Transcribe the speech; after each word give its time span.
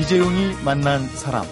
이재용이 0.00 0.54
만난 0.64 1.06
사람. 1.08 1.44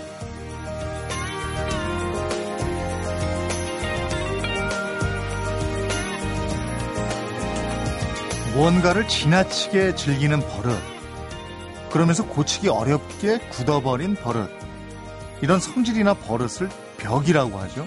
뭔가를 8.54 9.06
지나치게 9.06 9.96
즐기는 9.96 10.40
버릇. 10.40 10.78
그러면서 11.90 12.24
고치기 12.24 12.68
어렵게 12.68 13.38
굳어버린 13.50 14.14
버릇. 14.14 14.50
이런 15.42 15.60
성질이나 15.60 16.14
버릇을 16.14 16.70
벽이라고 16.96 17.58
하죠. 17.58 17.86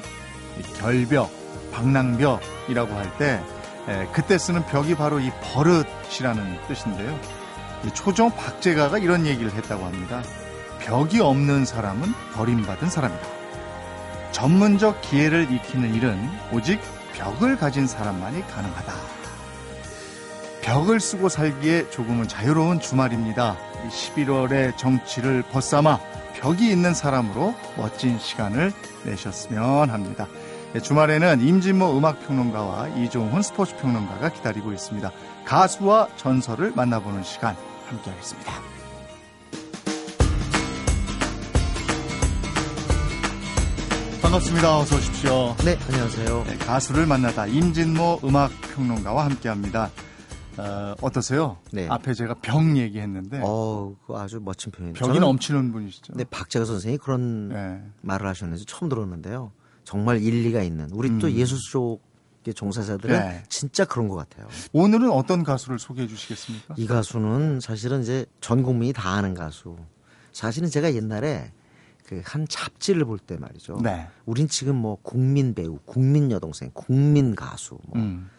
결벽, 0.77 1.31
방랑벽이라고 1.71 2.93
할 2.93 3.17
때 3.17 3.41
그때 4.13 4.37
쓰는 4.37 4.63
벽이 4.67 4.93
바로 4.93 5.19
이 5.19 5.31
버릇이라는 5.41 6.67
뜻인데요. 6.67 7.19
초종 7.95 8.29
박제가가 8.29 8.99
이런 8.99 9.25
얘기를 9.25 9.51
했다고 9.51 9.83
합니다. 9.83 10.21
벽이 10.81 11.19
없는 11.19 11.65
사람은 11.65 12.13
버림받은 12.33 12.89
사람이다. 12.89 13.21
전문적 14.31 15.01
기회를 15.01 15.51
익히는 15.51 15.93
일은 15.93 16.29
오직 16.51 16.79
벽을 17.13 17.57
가진 17.57 17.87
사람만이 17.87 18.47
가능하다. 18.47 18.93
벽을 20.61 20.99
쓰고 20.99 21.29
살기에 21.29 21.89
조금은 21.89 22.27
자유로운 22.27 22.79
주말입니다. 22.79 23.57
11월의 23.89 24.77
정치를 24.77 25.43
벗삼아 25.43 25.99
벽이 26.35 26.69
있는 26.71 26.93
사람으로 26.93 27.53
멋진 27.77 28.17
시간을 28.17 28.71
내셨으면 29.03 29.89
합니다. 29.89 30.27
네, 30.73 30.79
주말에는 30.79 31.41
임진모 31.41 31.97
음악평론가와 31.97 32.89
이종훈 32.89 33.41
스포츠평론가가 33.41 34.29
기다리고 34.29 34.71
있습니다. 34.71 35.11
가수와 35.45 36.07
전설을 36.15 36.71
만나보는 36.75 37.23
시간 37.23 37.55
함께하겠습니다. 37.87 38.70
반갑습니다. 44.31 44.77
어서 44.79 44.95
오십시오. 44.95 45.55
네, 45.65 45.77
안녕하세요. 45.89 46.43
네, 46.45 46.55
가수를 46.55 47.05
만나다 47.05 47.47
임진모 47.47 48.21
음악평론가와 48.23 49.25
함께합니다. 49.25 49.91
어, 50.57 50.95
어떠세요? 51.01 51.57
네. 51.73 51.85
앞에 51.89 52.13
제가 52.13 52.35
병 52.35 52.77
얘기했는데. 52.77 53.41
어, 53.43 53.93
아주 54.13 54.39
멋진 54.41 54.71
표현이에요. 54.71 54.93
벽이 54.93 55.19
넘치는 55.19 55.73
분이시죠. 55.73 56.13
네, 56.15 56.23
박재가 56.23 56.63
선생이 56.63 56.97
그런 56.99 57.49
네. 57.49 57.83
말을 57.99 58.25
하셨는지 58.25 58.63
처음 58.65 58.87
들었는데요. 58.87 59.51
정말 59.83 60.21
일리가 60.21 60.61
있는 60.61 60.87
우리 60.93 61.09
음. 61.09 61.19
또 61.19 61.29
예술 61.33 61.57
쪽의 61.69 62.53
종사자들은 62.53 63.19
네. 63.19 63.43
진짜 63.49 63.83
그런 63.83 64.07
것 64.07 64.15
같아요. 64.15 64.47
오늘은 64.71 65.11
어떤 65.11 65.43
가수를 65.43 65.77
소개해 65.77 66.07
주시겠습니까? 66.07 66.75
이 66.77 66.87
가수는 66.87 67.59
사실은 67.59 68.01
이제 68.01 68.25
전 68.39 68.63
국민이 68.63 68.93
다 68.93 69.09
아는 69.09 69.33
가수. 69.33 69.75
사실은 70.31 70.69
제가 70.69 70.95
옛날에 70.95 71.51
그 71.51 71.60
한 72.23 72.47
잡지를 72.47 73.05
볼 73.05 73.19
때 73.19 73.37
말이죠. 73.37 73.79
네. 73.81 74.07
우린 74.25 74.47
지금 74.47 74.75
뭐 74.75 74.97
국민 75.01 75.53
배우, 75.53 75.79
국민 75.85 76.31
여동생, 76.31 76.71
국민 76.73 77.35
가수 77.35 77.77
뭐 77.87 78.01
음. 78.01 78.29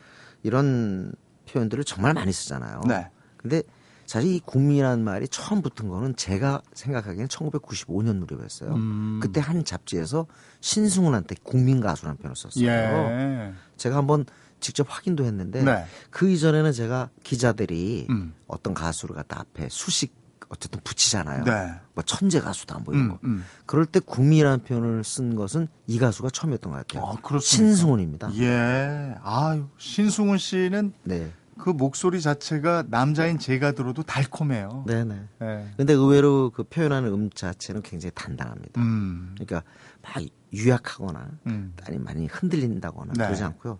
이런 0.43 1.13
표현들을 1.49 1.85
정말 1.85 2.15
많이 2.15 2.33
쓰잖아요. 2.33 2.83
네. 2.87 3.09
근데 3.37 3.63
사실 4.07 4.35
이 4.35 4.41
국민이라는 4.41 5.03
말이 5.03 5.27
처음 5.29 5.63
붙은 5.63 5.89
거는 5.89 6.17
제가 6.17 6.61
생각하기에는 6.75 7.29
1995년 7.29 8.17
무렵이었어요. 8.17 8.75
음. 8.75 9.21
그때 9.23 9.41
한 9.41 9.65
잡지에서 9.65 10.27
신승훈한테 10.61 11.37
국민 11.43 11.81
가수라는 11.81 12.19
표현을 12.19 12.37
썼어요. 12.37 12.67
예. 12.67 13.53
제가 13.77 13.97
한번 13.97 14.27
직접 14.61 14.87
확인도 14.89 15.25
했는데 15.25 15.63
네. 15.63 15.87
그 16.11 16.31
이전에는 16.31 16.73
제가 16.73 17.11
기자들이 17.23 18.07
음. 18.11 18.35
어떤 18.47 18.75
가수를 18.75 19.15
갖다 19.15 19.41
앞에 19.41 19.69
수식 19.71 20.22
어쨌든 20.53 20.81
붙이잖아요. 20.85 21.45
네. 21.45 21.75
뭐 21.95 22.05
천재 22.05 22.41
가수다 22.41 22.79
뭐 22.81 22.93
이런 22.95 23.07
음, 23.07 23.11
거. 23.11 23.19
음. 23.25 23.45
그럴 23.65 23.87
때 23.87 24.01
국민이라는 24.01 24.65
표현을 24.65 25.03
쓴 25.03 25.35
것은 25.35 25.67
이 25.87 25.99
가수가 25.99 26.29
처음이었던 26.31 26.71
것 26.71 26.87
같아요. 26.87 27.07
아, 27.07 27.39
신승훈입니다. 27.41 28.35
예. 28.37 29.15
아, 29.23 29.65
신승훈 29.79 30.37
씨는 30.37 30.93
네. 31.05 31.33
그 31.59 31.71
목소리 31.71 32.21
자체가 32.21 32.85
남자인 32.89 33.39
제가 33.39 33.73
들어도 33.73 34.03
달콤해요. 34.03 34.85
네네. 34.87 35.29
네. 35.39 35.73
근데 35.77 35.93
의외로 35.95 36.51
그 36.51 36.65
표현하는 36.65 37.13
음 37.13 37.31
자체는 37.31 37.83
굉장히 37.83 38.13
단단합니다. 38.15 38.81
음. 38.81 39.35
그러니까 39.39 39.63
막 40.03 40.23
유약하거나 40.53 41.31
음. 41.47 41.75
아니 41.87 41.99
많이 41.99 42.27
흔들린다거나 42.27 43.13
네. 43.17 43.25
그러지 43.25 43.43
않고요. 43.45 43.79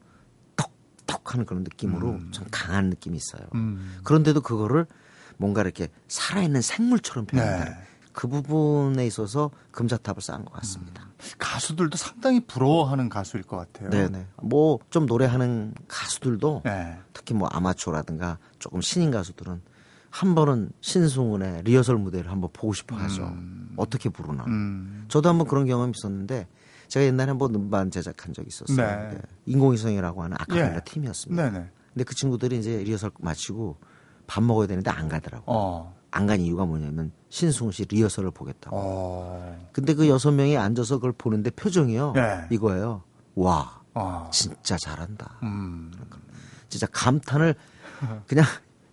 톡톡 0.57 1.35
하는 1.35 1.45
그런 1.45 1.65
느낌으로 1.65 2.11
음. 2.11 2.31
좀 2.31 2.47
강한 2.51 2.89
느낌이 2.89 3.17
있어요. 3.17 3.43
음. 3.55 3.99
그런데도 4.05 4.41
그거를 4.41 4.87
뭔가 5.43 5.61
이렇게 5.63 5.89
살아있는 6.07 6.63
생물처럼 6.63 7.27
표현한다. 7.27 7.65
네. 7.65 7.77
그 8.13 8.29
부분에 8.29 9.07
있어서 9.07 9.51
금자탑을 9.73 10.23
쌓은 10.23 10.45
것 10.45 10.53
같습니다. 10.55 11.03
음. 11.03 11.09
가수들도 11.39 11.97
상당히 11.97 12.41
부러워하는 12.47 13.09
가수일 13.09 13.43
것 13.43 13.57
같아요. 13.57 13.91
네네. 13.91 14.27
뭐 14.43 14.79
좀 14.91 15.07
노래하는 15.07 15.75
가수들도 15.89 16.63
네. 16.65 16.99
특히 17.13 17.35
뭐 17.35 17.49
아마추어라든가 17.49 18.39
조금 18.59 18.81
신인 18.81 19.11
가수들은 19.11 19.63
한 20.11 20.35
번은 20.35 20.71
신승훈의 20.83 21.63
리허설 21.65 21.97
무대를 21.97 22.31
한번 22.31 22.51
보고 22.53 22.73
싶어 22.75 22.95
하죠. 22.97 23.25
음. 23.25 23.73
어떻게 23.77 24.11
부르나. 24.11 24.45
음. 24.47 25.07
저도 25.09 25.29
한번 25.31 25.47
그런 25.49 25.67
경험이 25.67 25.93
있었는데 25.97 26.47
제가 26.89 27.07
옛날에 27.07 27.31
한번 27.31 27.55
음반 27.55 27.91
제작한 27.91 28.35
적이 28.35 28.49
있었어요. 28.49 28.77
네. 28.77 29.15
네. 29.15 29.21
인공위성이라고 29.47 30.23
하는 30.23 30.37
아카펠라 30.39 30.75
예. 30.77 30.81
팀이었습니다. 30.85 31.51
네네. 31.51 31.71
근데 31.95 32.05
그 32.05 32.15
친구들이 32.15 32.59
이제 32.59 32.77
리허설 32.85 33.11
마치고 33.21 33.79
밥 34.33 34.43
먹어야 34.43 34.67
되는데 34.67 34.91
안 34.91 35.11
가더라고요. 35.11 35.45
어. 35.47 35.95
안간 36.11 36.41
이유가 36.41 36.65
뭐냐면 36.65 37.13
신승훈 37.29 37.71
씨 37.71 37.85
리허설을 37.85 38.31
보겠다고. 38.31 38.75
어. 38.79 39.69
근데 39.73 39.93
그 39.93 40.09
여섯 40.09 40.33
명이 40.33 40.57
앉아서 40.57 40.97
그걸 40.97 41.13
보는데 41.13 41.51
표정이요. 41.51 42.13
네. 42.13 42.47
이거예요. 42.51 43.03
와, 43.35 43.83
어. 43.93 44.31
진짜 44.33 44.79
잘한다. 44.79 45.39
음. 45.43 45.93
진짜 46.71 46.87
감탄을 46.93 47.55
그냥 48.27 48.47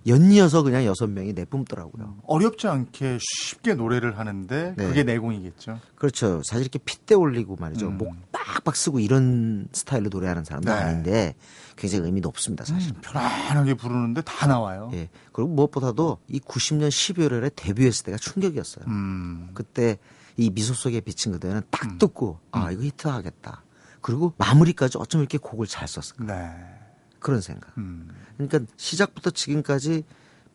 연이어서 0.08 0.64
그냥 0.64 0.86
여섯 0.86 1.08
명이 1.08 1.34
내뿜더라고요. 1.34 2.20
어렵지 2.24 2.68
않게 2.68 3.18
쉽게 3.22 3.74
노래를 3.74 4.18
하는데 4.18 4.74
네. 4.78 4.88
그게 4.88 5.04
내공이겠죠. 5.04 5.80
그렇죠. 5.96 6.42
사실 6.44 6.62
이렇게 6.62 6.80
핏대 6.80 7.16
올리고 7.16 7.58
말이죠. 7.58 7.88
음. 7.88 7.98
목 7.98 8.14
빡빡 8.32 8.76
쓰고 8.76 9.00
이런 9.00 9.68
스타일로 9.72 10.10
노래하는 10.10 10.46
사람도 10.46 10.72
네. 10.74 10.80
아닌데 10.80 11.36
굉장히 11.76 12.06
의미 12.06 12.22
높습니다. 12.22 12.66
사실. 12.66 12.92
음, 12.92 13.02
편안하게 13.02 13.74
부르는데 13.76 14.22
다 14.22 14.48
나와요. 14.48 14.90
예. 14.94 15.10
그리고 15.32 15.50
무엇보다도 15.50 16.20
이 16.28 16.40
90년 16.40 16.90
12월에 16.90 17.52
데뷔했을 17.56 18.06
때가 18.06 18.18
충격이었어요. 18.18 18.86
음. 18.88 19.50
그때 19.54 19.98
이 20.38 20.50
미소 20.50 20.74
속에 20.74 21.02
비친 21.02 21.34
그대는 21.34 21.62
딱 21.70 21.86
음. 21.86 21.98
듣고 21.98 22.40
아 22.52 22.68
음. 22.68 22.72
이거 22.72 22.84
히트하겠다. 22.84 23.64
그리고 24.02 24.34
마무리까지 24.38 24.98
어쩜 24.98 25.20
이렇게 25.22 25.38
곡을 25.38 25.68
잘 25.68 25.88
썼을까. 25.88 26.24
네. 26.24 26.79
그런 27.20 27.42
생각. 27.42 27.78
음. 27.78 28.10
그러니까 28.38 28.60
시작부터 28.78 29.30
지금까지 29.30 30.04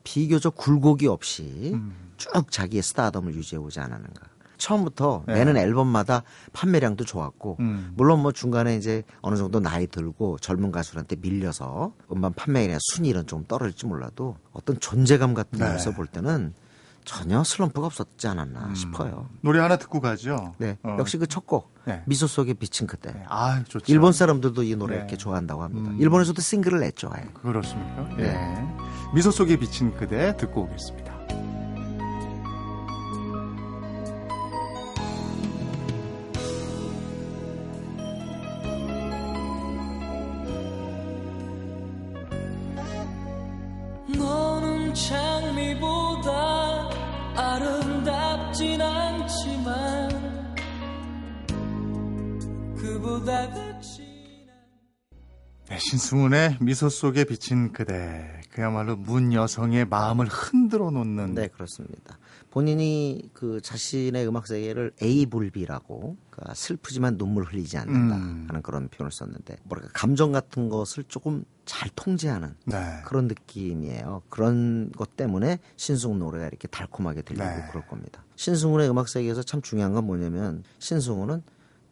비교적 0.02 0.56
굴곡이 0.56 1.06
없이 1.06 1.72
음. 1.74 1.94
쭉 2.16 2.50
자기의 2.50 2.82
스타덤을 2.82 3.34
유지해 3.34 3.60
오지 3.60 3.80
않았는가. 3.80 4.34
처음부터 4.56 5.24
네. 5.26 5.34
내는 5.34 5.56
앨범마다 5.56 6.22
판매량도 6.52 7.04
좋았고 7.04 7.56
음. 7.60 7.92
물론 7.96 8.20
뭐 8.20 8.32
중간에 8.32 8.76
이제 8.76 9.02
어느 9.20 9.36
정도 9.36 9.60
나이 9.60 9.86
들고 9.86 10.38
젊은 10.38 10.70
가수한테 10.70 11.16
밀려서 11.16 11.92
음반 12.10 12.32
판매량 12.32 12.78
순위 12.80 13.08
이런 13.08 13.26
좀 13.26 13.44
떨어질지 13.46 13.86
몰라도 13.86 14.36
어떤 14.52 14.78
존재감 14.80 15.34
같은 15.34 15.58
네. 15.58 15.66
면에서 15.66 15.92
볼 15.92 16.06
때는 16.06 16.54
전혀 17.04 17.44
슬럼프가 17.44 17.86
없었지 17.86 18.26
않았나 18.28 18.66
음. 18.68 18.74
싶어요. 18.74 19.28
노래 19.42 19.60
하나 19.60 19.76
듣고 19.76 20.00
가죠. 20.00 20.54
네, 20.58 20.78
어. 20.82 20.96
역시 20.98 21.18
그 21.18 21.26
첫 21.26 21.46
곡. 21.46 21.72
네. 21.84 22.02
미소 22.06 22.26
속에 22.26 22.54
비친 22.54 22.86
그때. 22.86 23.12
네. 23.12 23.24
아, 23.28 23.62
좋죠. 23.68 23.92
일본 23.92 24.12
사람들도 24.12 24.62
이 24.62 24.74
노래 24.76 24.94
네. 24.94 25.00
이렇게 25.00 25.16
좋아한다고 25.16 25.62
합니다. 25.62 25.90
음. 25.90 26.00
일본에서도 26.00 26.40
싱글을 26.40 26.80
냈죠. 26.80 27.10
아예. 27.12 27.24
그렇습니까? 27.42 28.08
네. 28.16 28.32
네. 28.32 28.68
미소 29.14 29.30
속에 29.30 29.56
비친 29.58 29.94
그대 29.96 30.34
듣고 30.36 30.62
오겠습니다. 30.62 31.13
네, 56.04 56.08
신승훈의 56.08 56.58
미소 56.60 56.90
속에 56.90 57.24
비친 57.24 57.72
그대 57.72 58.42
그야말로 58.50 58.94
문 58.94 59.32
여성의 59.32 59.86
마음을 59.86 60.26
흔들어 60.26 60.90
놓는 60.90 61.34
네 61.34 61.48
그렇습니다. 61.48 62.18
본인이 62.50 63.30
그 63.32 63.60
자신의 63.62 64.28
음악 64.28 64.46
세계를 64.46 64.92
에이블비라고 65.00 66.16
그러니까 66.28 66.54
슬프지만 66.54 67.16
눈물 67.16 67.44
흘리지 67.44 67.78
않는다 67.78 68.16
음. 68.16 68.44
하는 68.48 68.62
그런 68.62 68.88
표현을 68.88 69.10
썼는데 69.10 69.56
뭐랄까 69.64 69.90
감정 69.94 70.30
같은 70.30 70.68
것을 70.68 71.04
조금 71.04 71.44
잘 71.64 71.88
통제하는 71.96 72.54
네. 72.66 72.76
그런 73.06 73.26
느낌이에요. 73.26 74.22
그런 74.28 74.92
것 74.92 75.16
때문에 75.16 75.58
신승훈 75.76 76.18
노래가 76.18 76.46
이렇게 76.46 76.68
달콤하게 76.68 77.22
들리고 77.22 77.44
네. 77.44 77.64
그럴 77.70 77.86
겁니다. 77.86 78.22
신승훈의 78.36 78.90
음악 78.90 79.08
세계에서 79.08 79.42
참 79.42 79.62
중요한 79.62 79.94
건 79.94 80.04
뭐냐면 80.04 80.64
신승훈은 80.80 81.42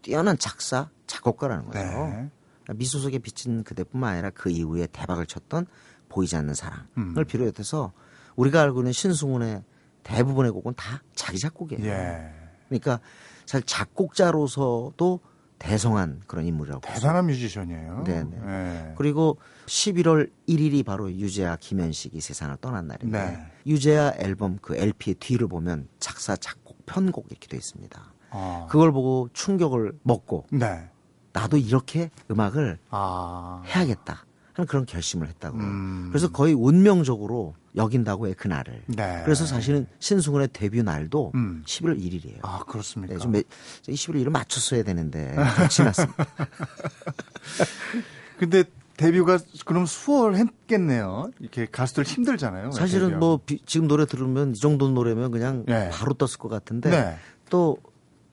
뛰어난 0.03 0.37
작사, 0.37 0.91
작곡가라는 1.07 1.67
거예요. 1.71 2.07
네. 2.09 2.31
그러니까 2.73 2.79
미소 2.79 2.99
속에 2.99 3.19
비친 3.19 3.63
그대뿐만 3.65 4.15
아니라 4.15 4.31
그 4.31 4.51
이후에 4.51 4.87
대박을 4.91 5.27
쳤던 5.27 5.67
보이지 6.09 6.37
않는 6.37 6.55
사랑을 6.55 6.87
음. 6.99 7.15
비롯해서 7.27 7.93
우리가 8.37 8.63
알고 8.63 8.81
있는 8.81 8.93
신승훈의 8.93 9.63
대부분의 10.03 10.51
곡은 10.53 10.75
다 10.75 11.03
자기 11.15 11.39
작곡이에요. 11.39 11.85
예. 11.85 12.31
그러니까 12.69 13.01
사실 13.47 13.65
작곡자로서도 13.67 15.21
대성한 15.59 16.23
그런 16.27 16.45
인물이라고. 16.45 16.81
대단한 16.81 17.27
뮤지션이에요. 17.27 18.03
네네. 18.05 18.41
네. 18.45 18.95
그리고 18.99 19.39
11월 19.67 20.29
1일이 20.49 20.85
바로 20.85 21.13
유재하, 21.13 21.57
김현식이 21.57 22.21
세상을 22.21 22.57
떠난 22.61 22.89
날인데 22.89 23.19
네. 23.19 23.47
유재하 23.67 24.13
앨범 24.19 24.59
그 24.61 24.75
LP의 24.77 25.15
뒤를 25.21 25.47
보면 25.47 25.89
작사, 26.01 26.35
작곡, 26.35 26.85
편곡 26.85 27.27
이렇게 27.31 27.47
돼 27.47 27.57
있습니다. 27.57 28.13
아. 28.31 28.67
그걸 28.69 28.91
보고 28.91 29.29
충격을 29.33 29.93
먹고 30.03 30.47
네. 30.51 30.89
나도 31.33 31.57
이렇게 31.57 32.11
음악을 32.31 32.79
아. 32.91 33.63
해야겠다. 33.67 34.25
하는 34.55 34.67
그런 34.67 34.85
결심을 34.85 35.29
했다고. 35.29 35.59
음. 35.59 36.09
그래서 36.11 36.31
거의 36.31 36.53
운명적으로 36.53 37.55
여긴다고 37.75 38.29
해 38.29 38.35
그날을. 38.35 38.83
네. 38.87 39.23
그래서 39.25 39.47
사실은 39.47 39.87
신승훈의 39.99 40.51
데뷔 40.53 40.83
날도 40.83 41.33
음. 41.35 41.63
11월 41.67 41.99
1일이에요. 41.99 42.41
아 42.43 42.63
그렇습니까? 42.65 43.15
네, 43.15 43.19
좀 43.19 43.33
11월 43.33 44.23
1일 44.23 44.29
맞췄어야 44.29 44.83
되는데 44.83 45.35
지났습니다. 45.71 46.27
근데 48.39 48.65
데뷔가 48.99 49.39
그럼 49.65 49.87
수월했겠네요. 49.87 51.31
이렇게 51.41 51.65
가수들 51.65 52.05
힘들잖아요. 52.05 52.73
사실은 52.73 53.07
데뷔하고. 53.07 53.27
뭐 53.27 53.41
비, 53.45 53.59
지금 53.65 53.89
노래 53.89 54.05
들으면 54.05 54.51
이 54.51 54.59
정도 54.59 54.91
노래면 54.91 55.31
그냥 55.31 55.65
네. 55.67 55.89
바로 55.91 56.13
떴을 56.13 56.37
것 56.39 56.49
같은데 56.49 56.91
네. 56.91 57.17
또 57.49 57.79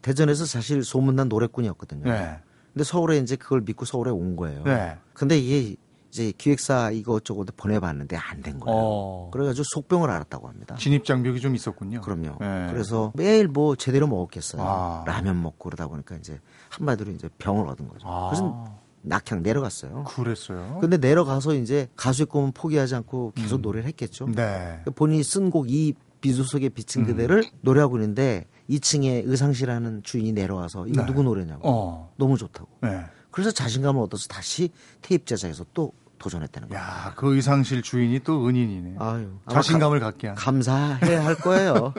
대전에서 0.02 0.46
사실 0.46 0.84
소문난 0.84 1.30
노래꾼이었거든요. 1.30 2.04
네. 2.04 2.40
근데 2.74 2.84
서울에 2.84 3.18
이제 3.18 3.36
그걸 3.36 3.62
믿고 3.62 3.86
서울에 3.86 4.12
온 4.12 4.36
거예요. 4.36 4.64
네. 4.64 4.98
근데 5.14 5.38
이게 5.38 5.76
이제 6.12 6.32
기획사 6.38 6.90
이것저것 6.92 7.46
보내봤는데 7.56 8.16
안 8.16 8.42
된 8.42 8.60
거예요. 8.60 8.78
어. 8.80 9.30
그래가지고 9.32 9.64
속병을 9.76 10.10
알았다고 10.10 10.48
합니다. 10.48 10.76
진입 10.80 11.06
장벽이 11.06 11.40
좀 11.40 11.56
있었군요. 11.56 12.02
그럼요. 12.02 12.38
네. 12.40 12.68
그래서 12.72 13.12
매일 13.16 13.48
뭐 13.48 13.76
제대로 13.76 14.08
먹었겠어요. 14.08 14.62
아. 14.64 15.04
라면 15.06 15.42
먹고 15.42 15.70
그러다 15.70 15.88
보니까 15.88 16.16
이제 16.16 16.40
한마디로 16.70 17.12
이제 17.12 17.30
병을 17.38 17.68
얻은 17.68 17.88
거죠. 17.90 18.08
아. 18.08 18.30
그래서 18.30 18.66
낙향 19.02 19.44
내려갔어요. 19.44 20.04
그랬어요. 20.06 20.80
근데 20.82 20.98
내려가서 20.98 21.54
이제 21.56 21.88
가수의 21.96 22.26
꿈은 22.26 22.52
포기하지 22.54 22.96
않고 22.96 23.34
계속 23.36 23.58
음. 23.58 23.62
노래를 23.62 23.88
했겠죠. 23.90 24.28
네. 24.34 24.82
본인이 24.96 25.24
쓴 25.24 25.50
곡 25.52 25.70
이 25.70 25.94
비수 26.22 26.44
속에 26.44 26.68
비친 26.70 27.04
음. 27.04 27.08
그대를 27.08 27.44
노래하고 27.62 27.96
있는데 27.98 28.46
2층에 28.70 29.24
의상실하는 29.26 30.04
주인이 30.04 30.32
내려와서 30.34 30.88
이거 30.88 31.02
네. 31.02 31.08
누구 31.08 31.24
노래냐고. 31.24 31.62
어. 31.64 32.14
너무 32.18 32.38
좋다고. 32.38 32.68
네. 32.82 33.06
그래서 33.32 33.52
자신감을 33.52 34.02
얻어서 34.02 34.28
다시 34.28 34.70
테이프 35.02 35.26
제작에서 35.26 35.66
또 35.74 35.94
도전했다는 36.20 36.68
거예요. 36.70 36.84
야, 36.84 37.14
그 37.16 37.34
의상실 37.36 37.82
주인이 37.82 38.20
또 38.26 38.46
은인이네. 38.48 38.96
아유, 39.00 39.30
자신감을 39.50 40.00
가, 40.02 40.08
갖게 40.12 40.28
한. 40.28 40.36
감사해야 40.36 41.24
할 41.26 41.36
거예요. 41.36 41.94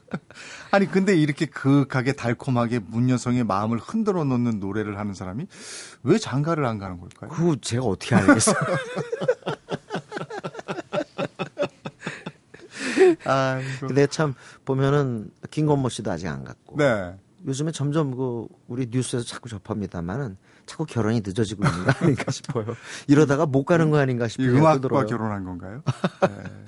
아니 0.72 0.86
근데 0.86 1.14
이렇게 1.16 1.46
그하게 1.46 2.12
달콤하게 2.12 2.80
문 2.80 3.08
여성의 3.08 3.44
마음을 3.44 3.78
흔들어 3.78 4.24
놓는 4.24 4.58
노래를 4.58 4.98
하는 4.98 5.14
사람이 5.14 5.46
왜 6.02 6.18
장가를 6.18 6.64
안 6.66 6.78
가는 6.78 6.98
걸까요? 6.98 7.30
그 7.30 7.60
제가 7.60 7.84
어떻게 7.84 8.16
알겠어요. 8.16 8.56
아, 13.24 13.60
근데 13.80 14.06
참 14.06 14.34
보면은 14.64 15.30
김건모 15.52 15.88
씨도 15.90 16.10
아직 16.10 16.26
안 16.26 16.42
갔고. 16.42 16.76
네. 16.76 17.14
요즘에 17.46 17.70
점점 17.72 18.16
그 18.16 18.46
우리 18.66 18.88
뉴스에서 18.90 19.24
자꾸 19.24 19.48
접합니다만은 19.48 20.36
자꾸 20.66 20.86
결혼이 20.86 21.22
늦어지고 21.24 21.64
있는 21.64 21.84
거 21.84 21.92
아닌가 22.00 22.24
싶어요. 22.32 22.66
이러다가 23.06 23.46
못 23.46 23.64
가는 23.64 23.90
거 23.90 23.98
아닌가 23.98 24.26
싶어요. 24.28 24.50
음악과 24.50 24.80
들어요. 24.80 25.06
결혼한 25.06 25.44
건가요? 25.44 25.82
네. 26.22 26.64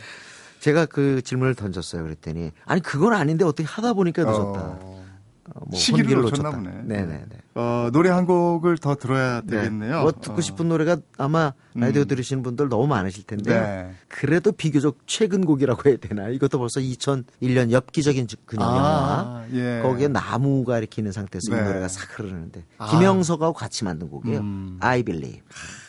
제가 0.60 0.86
그 0.86 1.22
질문을 1.22 1.54
던졌어요. 1.54 2.02
그랬더니 2.02 2.50
아니 2.64 2.80
그건 2.80 3.12
아닌데 3.14 3.44
어떻게 3.44 3.64
하다 3.64 3.92
보니까 3.94 4.24
늦었다. 4.24 4.38
어... 4.40 4.93
어, 5.54 5.60
뭐 5.66 5.78
시기를 5.78 6.22
놓쳤나 6.22 6.50
보네. 6.50 6.70
네네네. 6.84 7.26
어, 7.54 7.88
노래 7.92 8.10
한 8.10 8.26
곡을 8.26 8.78
더 8.78 8.96
들어야 8.96 9.40
네. 9.42 9.58
되겠네요. 9.58 10.02
뭐 10.02 10.12
듣고 10.12 10.38
어. 10.38 10.40
싶은 10.40 10.68
노래가 10.68 10.96
아마 11.16 11.52
라디오 11.74 12.02
음. 12.02 12.08
들으시는 12.08 12.42
분들 12.42 12.68
너무 12.68 12.88
많으실 12.88 13.24
텐데 13.24 13.60
네. 13.60 13.94
그래도 14.08 14.50
비교적 14.50 14.98
최근 15.06 15.44
곡이라고 15.44 15.88
해야 15.88 15.96
되나? 15.96 16.28
이것도 16.28 16.58
벌써 16.58 16.80
2001년 16.80 17.70
엽기적인 17.70 18.26
근영 18.46 18.68
아. 18.68 19.44
예. 19.52 19.80
거기에 19.82 20.08
나무가 20.08 20.78
이렇게 20.78 21.00
있는 21.00 21.12
상태에서 21.12 21.54
네. 21.54 21.60
이 21.60 21.64
노래가 21.64 21.86
싹 21.86 22.18
흐르는데 22.18 22.64
아. 22.78 22.90
김영석하고 22.90 23.52
같이 23.52 23.84
만든 23.84 24.08
곡이에요. 24.08 24.40
음. 24.40 24.78
I 24.80 25.04
Believe. 25.04 25.42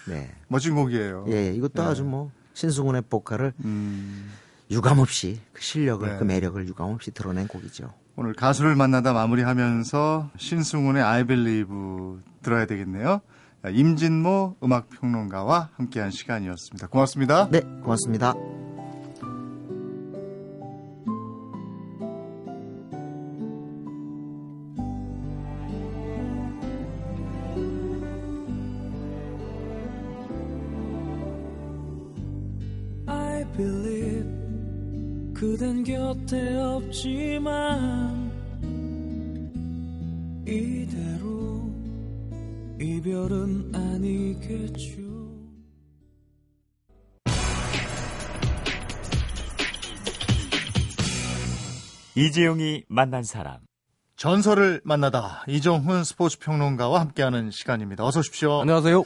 네. 0.08 0.32
멋진 0.48 0.76
곡이에요. 0.76 1.26
예, 1.30 1.52
이것도 1.56 1.82
네. 1.82 1.90
아주 1.90 2.04
뭐 2.04 2.30
신승훈의 2.54 3.04
보컬을 3.10 3.54
음. 3.64 4.32
유감없이 4.70 5.40
그 5.54 5.62
실력을 5.62 6.08
네. 6.08 6.18
그 6.18 6.24
매력을 6.24 6.68
유감없이 6.68 7.12
드러낸 7.12 7.48
곡이죠. 7.48 7.92
오늘 8.18 8.34
가수를 8.34 8.76
만나다 8.76 9.14
마무리하면서 9.14 10.32
신승훈의 10.38 11.04
I 11.04 11.26
Believe 11.26 11.76
들어야 12.42 12.66
되겠네요. 12.66 13.22
임진모 13.70 14.58
음악평론가와 14.64 15.70
함께한 15.76 16.12
시간이었습니다. 16.12 16.88
고맙습니다. 16.88 17.50
네, 17.50 17.62
고맙습니다. 17.84 18.65
이별은 42.86 43.74
아니겠죠. 43.74 45.01
이재용이 52.13 52.84
만난 52.88 53.24
사람. 53.24 53.58
전설을 54.18 54.82
만나다 54.86 55.44
이정훈 55.48 56.04
스포츠 56.04 56.38
평론가와 56.38 57.00
함께하는 57.01 57.50
시간입니다. 57.50 58.06
어서 58.06 58.20
오십시오. 58.20 58.62
안녕하세요. 58.62 59.04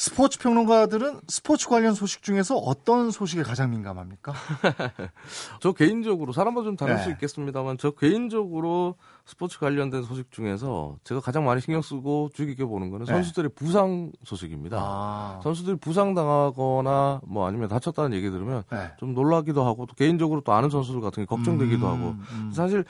스포츠 0.00 0.38
평론가들은 0.38 1.20
스포츠 1.28 1.68
관련 1.68 1.92
소식 1.92 2.22
중에서 2.22 2.56
어떤 2.56 3.10
소식에 3.10 3.42
가장 3.42 3.70
민감합니까? 3.70 4.32
저 5.60 5.72
개인적으로 5.72 6.32
사람마다 6.32 6.64
좀 6.64 6.74
다를 6.74 6.96
네. 6.96 7.02
수 7.02 7.10
있겠습니다만 7.10 7.76
저 7.76 7.90
개인적으로 7.90 8.94
스포츠 9.26 9.58
관련된 9.58 10.02
소식 10.04 10.32
중에서 10.32 10.96
제가 11.04 11.20
가장 11.20 11.44
많이 11.44 11.60
신경 11.60 11.82
쓰고 11.82 12.30
주의 12.32 12.48
깊게 12.48 12.64
보는 12.64 12.88
거는 12.88 13.04
네. 13.04 13.12
선수들의 13.12 13.50
부상 13.54 14.10
소식입니다. 14.24 14.78
아. 14.80 15.40
선수들이 15.42 15.76
부상 15.76 16.14
당하거나 16.14 17.20
뭐 17.26 17.46
아니면 17.46 17.68
다쳤다는 17.68 18.14
얘기 18.16 18.30
들으면 18.30 18.62
네. 18.70 18.92
좀 18.96 19.12
놀라기도 19.12 19.66
하고 19.66 19.84
또 19.84 19.94
개인적으로 19.96 20.40
또 20.40 20.54
아는 20.54 20.70
선수들 20.70 21.02
같은 21.02 21.24
게 21.24 21.26
걱정되기도 21.26 21.86
음, 21.86 21.92
하고 21.92 22.16
음. 22.32 22.50
사실 22.54 22.86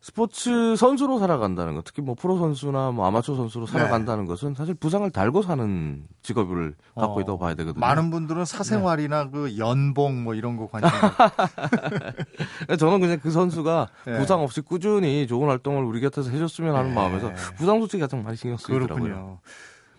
스포츠 0.00 0.76
선수로 0.76 1.18
살아간다는 1.18 1.74
것, 1.74 1.84
특히 1.84 2.02
뭐 2.02 2.14
프로 2.14 2.38
선수나 2.38 2.92
뭐 2.92 3.06
아마추어 3.06 3.34
선수로 3.34 3.66
네. 3.66 3.72
살아간다는 3.72 4.24
네. 4.24 4.28
것은 4.28 4.54
사실 4.54 4.74
부상을 4.74 5.10
달고 5.10 5.42
사는 5.42 6.04
직업을 6.22 6.74
갖고 6.94 7.18
어, 7.18 7.20
있다고 7.20 7.38
봐야 7.38 7.54
되거든요. 7.54 7.80
많은 7.80 8.10
분들은 8.10 8.44
사생활이나 8.44 9.24
네. 9.24 9.30
그 9.32 9.58
연봉 9.58 10.22
뭐 10.22 10.34
이런 10.34 10.56
거 10.56 10.68
관심. 10.68 10.88
저는 12.78 13.00
그냥 13.00 13.18
그 13.20 13.30
선수가 13.32 13.88
네. 14.06 14.18
부상 14.18 14.40
없이 14.40 14.60
꾸준히 14.60 15.26
좋은 15.26 15.48
활동을 15.48 15.82
우리 15.82 16.00
곁에서 16.00 16.30
해줬으면 16.30 16.76
하는 16.76 16.90
네. 16.90 16.94
마음에서 16.94 17.32
부상 17.56 17.80
소식이 17.80 18.00
가장 18.00 18.22
많이 18.22 18.36
신경 18.36 18.56
쓰이더라고요. 18.56 19.02
그렇군요. 19.02 19.38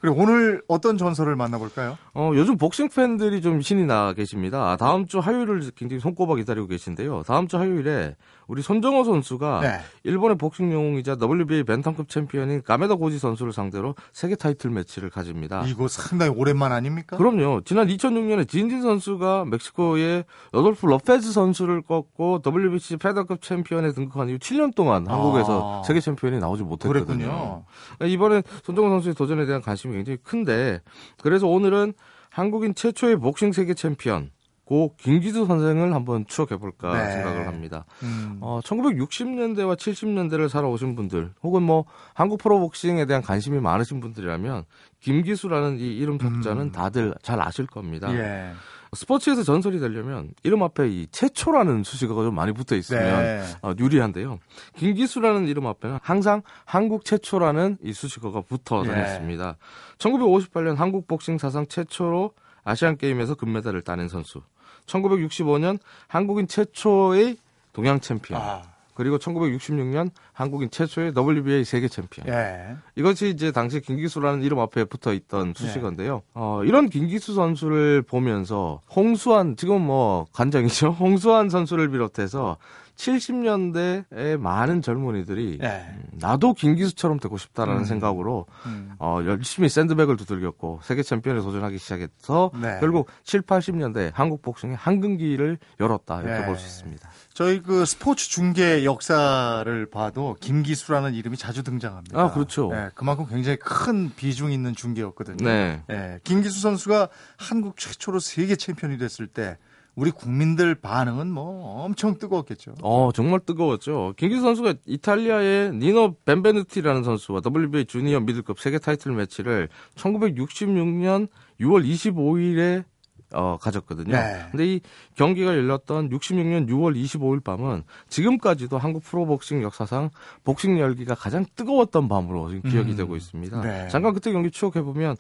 그리고 0.02 0.22
오늘 0.22 0.62
어떤 0.68 0.98
전설을 0.98 1.36
만나볼까요? 1.36 1.98
어, 2.14 2.32
요즘 2.34 2.58
복싱 2.58 2.90
팬들이 2.90 3.42
좀 3.42 3.62
신이 3.62 3.86
나 3.86 4.14
계십니다. 4.14 4.78
다음 4.78 5.06
주 5.06 5.20
화요일을 5.20 5.72
굉장히 5.76 6.00
손꼽아 6.00 6.36
기다리고 6.36 6.68
계신데요. 6.68 7.24
다음 7.24 7.48
주 7.48 7.58
화요일에 7.58 8.16
우리 8.50 8.64
손정오 8.64 9.04
선수가 9.04 9.60
네. 9.62 9.80
일본의 10.04 10.38
복싱 10.38 10.74
영웅이자 10.74 11.18
WBA 11.22 11.64
벤텀급 11.64 12.10
챔피언인 12.10 12.64
가메다 12.64 12.96
고지 12.96 13.20
선수를 13.20 13.54
상대로 13.54 13.94
세계 14.12 14.36
타이틀 14.36 14.72
매치를 14.72 15.12
가집니다. 15.12 15.64
이거 15.68 15.88
상당히 15.88 16.34
오랜만 16.36 16.72
아닙니까? 16.72 17.16
그럼요. 17.16 17.62
지난 17.64 17.88
2006년에 17.88 18.50
지인진 18.50 18.82
선수가 18.82 19.46
멕시코의 19.46 20.26
로돌프 20.52 20.88
로페즈 20.88 21.32
선수를 21.32 21.84
꺾고 21.84 22.42
WBC 22.46 22.98
패더급 22.98 23.44
챔피언에 23.44 23.92
등극한 23.92 24.30
이후 24.30 24.40
7년 24.40 24.74
동안 24.74 25.06
한국에서 25.08 25.82
아. 25.82 25.84
세계 25.84 26.00
챔피언이 26.00 26.40
나오지 26.40 26.64
못했거든요. 26.64 27.06
그랬군요. 27.06 27.66
이번엔 28.02 28.42
손정호 28.64 28.90
선수의 28.90 29.14
도전에 29.14 29.46
대한 29.46 29.62
관심이 29.62 29.94
굉장히 29.94 30.18
큰데 30.24 30.82
그래서 31.22 31.46
오늘은 31.46 31.94
한국인 32.32 32.74
최초의 32.74 33.18
복싱 33.18 33.52
세계 33.52 33.76
챔피언 33.76 34.32
고 34.70 34.94
김기수 34.98 35.48
선생을 35.48 35.96
한번 35.96 36.28
추억해 36.28 36.58
볼까 36.58 36.94
네. 36.94 37.14
생각을 37.14 37.48
합니다. 37.48 37.86
음. 38.04 38.38
어, 38.40 38.60
1960년대와 38.64 39.76
70년대를 39.76 40.48
살아오신 40.48 40.96
분들, 40.96 41.32
혹은 41.42 41.64
뭐 41.64 41.86
한국 42.14 42.38
프로복싱에 42.38 43.06
대한 43.06 43.24
관심이 43.24 43.60
많으신 43.60 44.00
분들이라면 44.00 44.66
김기수라는 45.00 45.80
이 45.80 45.98
이름 45.98 46.20
벽자는 46.20 46.66
음. 46.66 46.72
다들 46.72 47.16
잘 47.24 47.42
아실 47.42 47.66
겁니다. 47.66 48.14
예. 48.14 48.52
스포츠에서 48.94 49.42
전설이 49.42 49.80
되려면 49.80 50.36
이름 50.44 50.62
앞에 50.62 50.88
이 50.88 51.08
최초라는 51.12 51.84
수식어가 51.84 52.22
좀 52.22 52.36
많이 52.36 52.52
붙어 52.52 52.76
있으면 52.76 53.24
네. 53.24 53.44
어, 53.64 53.74
유리한데요. 53.76 54.38
김기수라는 54.76 55.48
이름 55.48 55.66
앞에는 55.66 55.98
항상 56.04 56.44
한국 56.66 57.06
최초라는 57.06 57.80
이 57.82 57.92
수식어가 57.92 58.42
붙어 58.42 58.84
네. 58.84 58.90
다녔습니다. 58.90 59.58
네. 59.58 59.98
1958년 59.98 60.76
한국 60.76 61.08
복싱 61.08 61.40
사상 61.40 61.66
최초로 61.66 62.34
아시안 62.64 62.98
게임에서 62.98 63.34
금메달을 63.34 63.82
따낸 63.82 64.08
선수. 64.10 64.44
1965년 64.90 65.80
한국인 66.08 66.48
최초의 66.48 67.38
동양 67.74 68.00
챔피언. 68.00 68.42
아. 68.42 68.62
그리고 69.00 69.18
1966년 69.18 70.12
한국인 70.34 70.70
최초의 70.70 71.14
WBA 71.16 71.64
세계 71.64 71.88
챔피언. 71.88 72.28
예. 72.28 72.76
이것이 72.96 73.30
이제 73.30 73.50
당시 73.54 73.80
김기수라는 73.80 74.44
이름 74.44 74.60
앞에 74.60 74.84
붙어 74.84 75.14
있던 75.14 75.54
수식어인데요. 75.56 76.16
예. 76.16 76.30
어, 76.34 76.64
이런 76.66 76.90
김기수 76.90 77.34
선수를 77.34 78.02
보면서 78.02 78.82
홍수환 78.94 79.56
지금 79.56 79.84
뭐 79.84 80.28
관장이죠. 80.34 80.90
홍수환 81.00 81.48
선수를 81.50 81.90
비롯해서 81.92 82.58
70년대에 83.00 84.38
많은 84.38 84.82
젊은이들이 84.82 85.60
네. 85.62 85.98
나도 86.12 86.54
김기수처럼 86.54 87.20
되고 87.20 87.38
싶다라는 87.38 87.82
음. 87.82 87.86
생각으로 87.86 88.46
음. 88.66 88.92
어, 89.00 89.22
열심히 89.26 89.70
샌드백을 89.70 90.18
두들겼고 90.18 90.82
세계 90.84 91.02
챔피언에 91.02 91.40
도전하기 91.40 91.78
시작해서 91.78 92.52
네. 92.62 92.78
결국 92.82 93.10
7, 93.24 93.42
80년대 93.44 94.12
한국 94.14 94.42
복싱의 94.42 94.76
한근기를 94.76 95.58
열었다 95.80 96.22
이렇게 96.22 96.40
네. 96.40 96.46
볼수 96.46 96.66
있습니다. 96.66 97.10
저희 97.34 97.62
그 97.62 97.86
스포츠 97.86 98.30
중계 98.30 98.84
역사를 98.84 99.86
봐도 99.90 100.36
김기수라는 100.42 101.14
이름이 101.14 101.38
자주 101.38 101.64
등장합니다. 101.64 102.20
아 102.20 102.32
그렇죠. 102.34 102.70
네, 102.70 102.90
그만큼 102.96 103.26
굉장히 103.30 103.58
큰 103.58 104.12
비중 104.14 104.52
있는 104.52 104.76
중계였거든요. 104.76 105.46
네. 105.46 105.82
네. 105.88 106.20
김기수 106.26 106.60
선수가 106.60 107.08
한국 107.38 107.78
최초로 107.78 108.20
세계 108.20 108.58
챔피언이 108.58 108.98
됐을 108.98 109.28
때 109.28 109.58
우리 110.00 110.12
국민들 110.12 110.76
반응은 110.76 111.30
뭐 111.30 111.84
엄청 111.84 112.18
뜨거웠겠죠. 112.18 112.76
어, 112.82 113.12
정말 113.14 113.42
뜨거웠죠. 113.42 114.14
김기수 114.16 114.42
선수가 114.42 114.76
이탈리아의 114.86 115.74
니노 115.74 116.16
벤베누티라는 116.24 117.04
선수와 117.04 117.42
WBA 117.46 117.84
주니어 117.84 118.22
미들급 118.22 118.62
세계 118.62 118.80
타이틀 118.80 119.12
매치를 119.12 119.68
1966년 119.96 121.28
6월 121.60 121.86
25일에 121.86 122.86
어, 123.34 123.58
가졌거든요. 123.62 124.14
네. 124.14 124.48
근데 124.52 124.66
이 124.66 124.82
경기가 125.16 125.54
열렸던 125.56 126.10
66년 126.10 126.68
6월 126.70 126.96
25일 126.96 127.44
밤은 127.44 127.84
지금까지도 128.08 128.78
한국 128.78 129.04
프로복싱 129.04 129.62
역사상 129.62 130.12
복싱 130.46 130.80
열기가 130.80 131.14
가장 131.14 131.46
뜨거웠던 131.56 132.08
밤으로 132.08 132.50
지금 132.50 132.70
기억이 132.72 132.92
음. 132.92 132.96
되고 132.96 133.18
있습니다. 133.18 133.62
네. 133.62 133.88
잠깐 133.90 134.14
그때 134.14 134.32
경기 134.32 134.50
추억해보면 134.50 135.18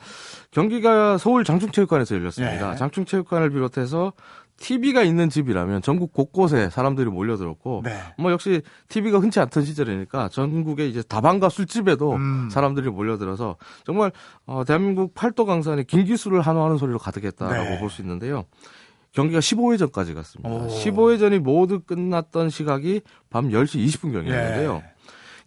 경기가 0.52 1.18
서울 1.18 1.44
장충체육관에서 1.44 2.16
열렸습니다. 2.16 2.72
네. 2.72 2.78
장충체육관을 2.78 3.52
비롯해서 3.52 4.14
TV가 4.60 5.04
있는 5.04 5.30
집이라면 5.30 5.82
전국 5.82 6.14
곳곳에 6.14 6.70
사람들이 6.70 7.10
몰려들었고 7.10 7.82
네. 7.86 7.98
뭐 8.18 8.32
역시 8.32 8.62
TV가 8.90 9.20
흔치 9.20 9.40
않던 9.40 9.64
시절이니까 9.64 10.30
전국에 10.30 10.88
이제 10.88 11.02
다방과 11.02 11.50
술집에도 11.50 12.14
음. 12.14 12.50
사람들이 12.52 12.90
몰려들어서 12.90 13.56
정말 13.86 14.12
어, 14.46 14.64
대한민국 14.66 15.14
팔도 15.14 15.46
강산에 15.46 15.84
김기수를 15.84 16.42
한호하는 16.42 16.78
소리로 16.78 17.00
가득했다라고 17.00 17.70
네. 17.70 17.80
볼수 17.80 18.02
있는데요. 18.02 18.46
경기가 19.12 19.40
15회전까지 19.40 20.14
갔습니다. 20.14 20.50
오. 20.50 20.68
15회전이 20.68 21.40
모두 21.40 21.80
끝났던 21.80 22.50
시각이 22.50 23.02
밤 23.30 23.50
10시 23.50 23.84
20분경이었는데요. 23.86 24.74
네. 24.82 24.94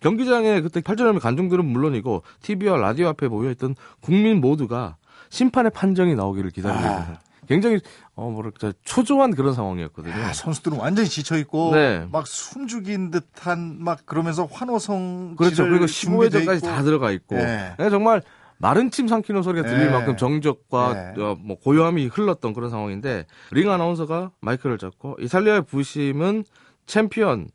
경기장에 0.00 0.60
그때 0.62 0.80
8천여 0.80 1.12
명 1.12 1.18
관중들은 1.20 1.64
물론이고 1.64 2.22
TV와 2.42 2.76
라디오 2.76 3.08
앞에 3.08 3.28
모여있던 3.28 3.76
국민 4.00 4.40
모두가 4.40 4.96
심판의 5.30 5.70
판정이 5.70 6.16
나오기를 6.16 6.50
기다리고 6.50 6.84
아. 6.84 7.18
굉장히 7.52 7.80
어 8.14 8.30
뭐랄까 8.30 8.72
초조한 8.84 9.34
그런 9.34 9.52
상황이었거든요. 9.52 10.14
아, 10.14 10.32
선수들은 10.32 10.78
완전히 10.78 11.08
지쳐 11.08 11.36
있고 11.38 11.74
네. 11.74 12.06
막 12.10 12.26
숨죽인 12.26 13.10
듯한 13.10 13.76
막 13.78 14.06
그러면서 14.06 14.46
환호성 14.46 15.36
그렇죠. 15.36 15.64
그리고 15.64 15.84
15회전까지 15.84 16.62
다 16.62 16.82
들어가 16.82 17.10
있고 17.10 17.36
네. 17.36 17.74
네. 17.78 17.90
정말 17.90 18.22
마른 18.56 18.90
침 18.90 19.08
삼키는 19.08 19.42
소리가 19.42 19.68
들릴 19.68 19.86
네. 19.86 19.92
만큼 19.92 20.16
정적과 20.16 21.14
네. 21.14 21.22
어, 21.22 21.36
뭐 21.38 21.58
고요함이 21.58 22.06
흘렀던 22.06 22.54
그런 22.54 22.70
상황인데 22.70 23.26
링 23.50 23.70
아나운서가 23.70 24.30
마이크를 24.40 24.78
잡고 24.78 25.16
이탈리아의 25.20 25.62
부심은 25.62 26.44
챔피언 26.86 27.48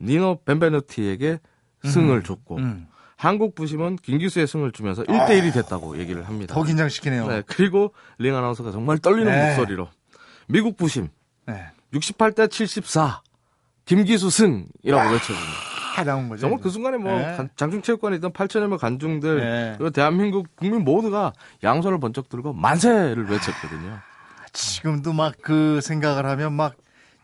니노 0.00 0.40
벤베누티에게 0.44 1.38
승을 1.84 2.16
음. 2.16 2.22
줬고 2.22 2.56
음. 2.56 2.87
한국 3.18 3.56
부심은 3.56 3.96
김기수의 3.96 4.46
승을 4.46 4.70
주면서 4.70 5.02
1대1이 5.02 5.52
됐다고 5.52 5.98
얘기를 5.98 6.26
합니다. 6.26 6.54
더 6.54 6.62
긴장시키네요. 6.62 7.26
네, 7.26 7.42
그리고 7.46 7.92
링 8.18 8.36
아나운서가 8.36 8.70
정말 8.70 8.98
떨리는 8.98 9.30
네. 9.30 9.48
목소리로 9.48 9.88
미국 10.46 10.76
부심 10.76 11.08
네. 11.46 11.66
68대 11.92 12.48
74 12.48 13.20
김기수 13.86 14.30
승이라고 14.30 15.10
외쳐줍니다. 15.12 15.52
다 15.96 16.04
나온 16.04 16.28
거죠. 16.28 16.42
정말 16.42 16.60
그 16.60 16.70
순간에 16.70 16.96
뭐 16.96 17.12
네. 17.18 17.36
장충체육관에 17.56 18.16
있던 18.16 18.32
8천여 18.32 18.68
명 18.68 18.78
관중들 18.78 19.40
네. 19.40 19.74
그리고 19.76 19.90
대한민국 19.90 20.46
국민 20.54 20.84
모두가 20.84 21.32
양손을 21.64 21.98
번쩍 21.98 22.28
들고 22.28 22.52
만세를 22.52 23.28
외쳤거든요. 23.28 23.98
지금도 24.52 25.12
막 25.12 25.34
그 25.42 25.80
생각을 25.82 26.24
하면 26.24 26.52
막 26.52 26.76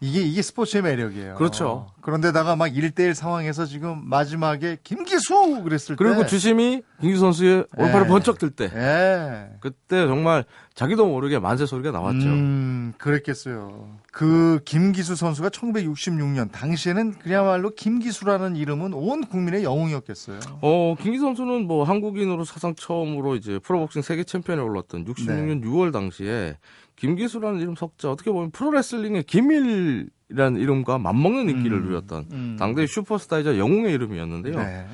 이게 0.05 0.21
이게 0.21 0.43
스포츠의 0.43 0.83
매력이에요. 0.83 1.37
그렇죠. 1.37 1.87
그런데다가 2.03 2.57
막 2.57 2.69
1대1 2.69 3.15
상황에서 3.15 3.65
지금 3.65 4.03
마지막에 4.05 4.77
김기수 4.85 5.63
그랬을 5.65 5.97
그리고 5.97 6.15
때 6.15 6.17
그리고 6.17 6.27
주심이 6.27 6.83
김기수 7.01 7.21
선수의 7.21 7.65
예. 7.79 8.07
번쩍 8.07 8.39
들 8.39 8.51
때. 8.51 8.71
예. 8.75 9.57
그때 9.61 10.07
정말 10.07 10.45
자기도 10.75 11.07
모르게 11.07 11.39
만세 11.39 11.67
소리가 11.67 11.93
나왔죠. 11.93 12.27
음, 12.27 12.93
그랬겠어요. 12.99 13.97
그 14.11 14.59
김기수 14.65 15.15
선수가 15.15 15.51
1966년 15.51 16.51
당시에는 16.51 17.13
그야말로 17.21 17.71
김기수라는 17.71 18.57
이름은 18.57 18.93
온 18.93 19.25
국민의 19.25 19.63
영웅이었겠어요. 19.63 20.41
어, 20.63 20.97
김기수 21.01 21.23
선수는 21.27 21.69
뭐 21.69 21.85
한국인으로 21.85 22.45
사상 22.45 22.75
처음으로 22.75 23.37
이제 23.37 23.61
프로복싱 23.61 24.03
세계 24.03 24.25
챔피언에 24.25 24.61
올랐던 24.63 25.05
66년 25.05 25.61
네. 25.61 25.69
6월 25.69 25.93
당시에 25.93 26.57
김기수라는 26.97 27.61
이름 27.61 27.77
석자 27.77 28.11
어떻게 28.11 28.33
보면 28.33 28.51
프로레슬링의 28.51 29.25
김일이라는 29.25 30.61
이름과 30.61 30.99
맞먹는 30.99 31.51
인기를 31.51 31.79
음, 31.79 31.85
누렸던 31.85 32.27
음. 32.33 32.57
당대 32.59 32.85
슈퍼스타이자 32.89 33.59
영웅의 33.59 33.93
이름이었는데요. 33.95 34.59
네. 34.59 34.87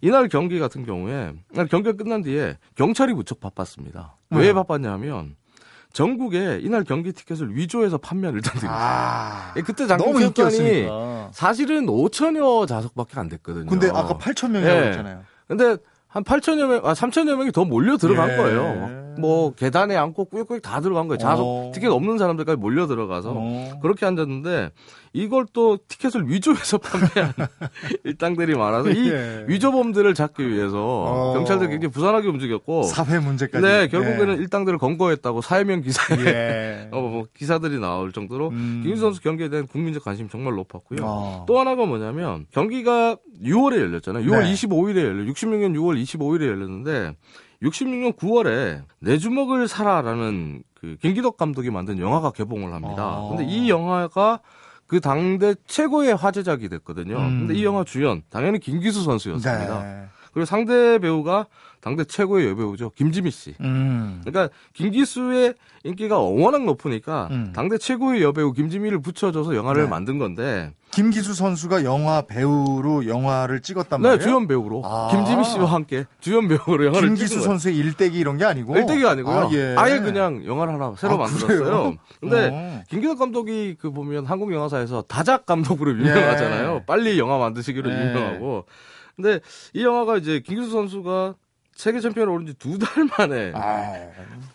이날 0.00 0.28
경기 0.28 0.58
같은 0.58 0.84
경우에 0.84 1.32
경기가 1.70 1.92
끝난 1.92 2.22
뒤에 2.22 2.56
경찰이 2.76 3.14
무척 3.14 3.40
바빴습니다. 3.40 4.16
음. 4.32 4.38
왜 4.38 4.52
바빴냐면 4.52 5.36
전국에 5.92 6.60
이날 6.62 6.84
경기 6.84 7.12
티켓을 7.12 7.56
위조해서 7.56 7.98
판매를 7.98 8.36
일단. 8.36 8.70
아, 8.70 9.54
예, 9.56 9.62
그때 9.62 9.86
장기체육관이 9.86 10.86
사실은 11.32 11.86
5천여 11.86 12.68
좌석밖에 12.68 13.18
안 13.18 13.28
됐거든요. 13.28 13.66
근데 13.66 13.88
아까 13.88 14.16
8천 14.16 14.50
명이라고 14.50 14.80
네. 14.80 14.86
했잖아요. 14.88 15.22
근데 15.46 15.76
한 16.06 16.24
8천여 16.24 16.66
명, 16.66 16.80
아 16.84 16.92
3천여 16.94 17.36
명이 17.36 17.52
더 17.52 17.64
몰려 17.64 17.96
들어간 17.96 18.30
예. 18.30 18.36
거예요. 18.36 19.14
뭐 19.18 19.52
계단에 19.54 19.96
앉고 19.96 20.26
꾸역꾸역 20.26 20.62
다 20.62 20.80
들어간 20.80 21.08
거예요. 21.08 21.18
자석 21.18 21.44
어. 21.44 21.72
티켓 21.74 21.88
없는 21.88 22.18
사람들까지 22.18 22.56
몰려 22.56 22.86
들어가서 22.86 23.34
어. 23.36 23.78
그렇게 23.82 24.06
앉았는데 24.06 24.70
이걸 25.12 25.46
또 25.52 25.78
티켓을 25.88 26.28
위조해서 26.28 26.78
판매한 26.78 27.32
일당들이 28.04 28.54
많아서 28.56 28.90
이 28.90 29.10
예. 29.10 29.44
위조범들을 29.48 30.12
잡기 30.14 30.48
위해서 30.48 30.78
어. 30.78 31.32
경찰들이 31.34 31.70
굉장히 31.70 31.92
부산하게 31.92 32.28
움직였고 32.28 32.84
사회 32.84 33.18
문제까지 33.18 33.66
네 33.66 33.88
결국에는 33.88 34.38
예. 34.38 34.42
일당들을 34.42 34.78
검거했다고 34.78 35.40
사회명 35.40 35.82
기사에 35.82 36.18
예. 36.26 36.88
어, 36.92 37.00
뭐 37.00 37.26
기사들이 37.34 37.78
나올 37.78 38.12
정도로 38.12 38.48
음. 38.48 38.80
김윤 38.82 38.98
선수 38.98 39.20
경기에 39.20 39.48
대한 39.48 39.66
국민적 39.66 40.04
관심이 40.04 40.28
정말 40.28 40.54
높았고요. 40.54 41.00
어. 41.02 41.44
또 41.46 41.58
하나가 41.58 41.86
뭐냐면 41.86 42.46
경기가 42.52 43.16
6월에 43.42 43.78
열렸잖아요. 43.80 44.24
6월 44.24 44.42
네. 44.42 44.52
25일에 44.52 44.98
열려 44.98 45.32
66년 45.32 45.74
6월 45.74 46.02
25일에 46.02 46.46
열렸는데 46.46 47.14
66년 47.62 48.16
9월에 48.16 48.82
내 49.00 49.18
주먹을 49.18 49.68
사라라는 49.68 50.62
그 50.74 50.96
김기덕 51.00 51.36
감독이 51.36 51.70
만든 51.70 51.98
영화가 51.98 52.30
개봉을 52.32 52.72
합니다. 52.72 53.02
아. 53.02 53.28
근데 53.28 53.44
이 53.44 53.68
영화가 53.68 54.40
그 54.88 55.00
당대 55.00 55.54
최고의 55.66 56.16
화제작이 56.16 56.68
됐거든요. 56.70 57.18
음. 57.18 57.40
근데 57.40 57.54
이 57.54 57.64
영화 57.64 57.84
주연 57.84 58.22
당연히 58.30 58.58
김기수 58.58 59.04
선수였습니다. 59.04 59.82
네. 59.82 60.06
그리고 60.32 60.46
상대 60.46 60.98
배우가 60.98 61.46
당대 61.80 62.04
최고의 62.04 62.48
여배우죠. 62.48 62.90
김지미 62.96 63.30
씨. 63.30 63.54
음. 63.60 64.22
그러니까 64.24 64.52
김기수의 64.72 65.54
인기가 65.84 66.18
워낙 66.18 66.64
높으니까 66.64 67.28
음. 67.30 67.52
당대 67.54 67.76
최고의 67.76 68.22
여배우 68.22 68.52
김지미를 68.52 69.00
붙여줘서 69.00 69.54
영화를 69.54 69.84
네. 69.84 69.88
만든 69.88 70.18
건데 70.18 70.72
김기수 70.98 71.32
선수가 71.34 71.84
영화 71.84 72.22
배우로 72.22 73.06
영화를 73.06 73.60
찍었단 73.60 74.02
네, 74.02 74.08
말이에요? 74.08 74.18
네, 74.18 74.24
주연 74.24 74.48
배우로. 74.48 74.82
아~ 74.84 75.08
김지미 75.12 75.44
씨와 75.44 75.66
함께 75.66 76.06
주연 76.18 76.48
배우로 76.48 76.86
영화를 76.86 77.06
김기수 77.10 77.40
선수의 77.40 77.76
일대기 77.76 78.18
이런 78.18 78.36
게 78.36 78.44
아니고? 78.44 78.76
일대기가 78.76 79.10
아니고요. 79.10 79.36
아, 79.76 79.90
예. 79.90 80.00
그냥 80.00 80.44
영화를 80.44 80.74
하나 80.74 80.92
새로 80.98 81.14
아, 81.14 81.16
만들었어요. 81.18 81.94
근데 82.20 82.50
어. 82.52 82.82
김기덕 82.90 83.16
감독이 83.16 83.76
그 83.78 83.92
보면 83.92 84.26
한국 84.26 84.52
영화사에서 84.52 85.02
다작 85.02 85.46
감독으로 85.46 85.92
유명하잖아요. 85.92 86.74
예. 86.80 86.84
빨리 86.84 87.16
영화 87.20 87.38
만드시기로 87.38 87.88
예. 87.92 87.94
유명하고. 87.94 88.64
근데 89.14 89.38
이 89.74 89.84
영화가 89.84 90.16
이제 90.16 90.40
김기수 90.44 90.70
선수가 90.72 91.34
세계 91.76 92.00
챔피언을 92.00 92.32
오른 92.32 92.44
지 92.46 92.54
두 92.54 92.76
달 92.76 93.08
만에 93.16 93.52
아. 93.54 93.92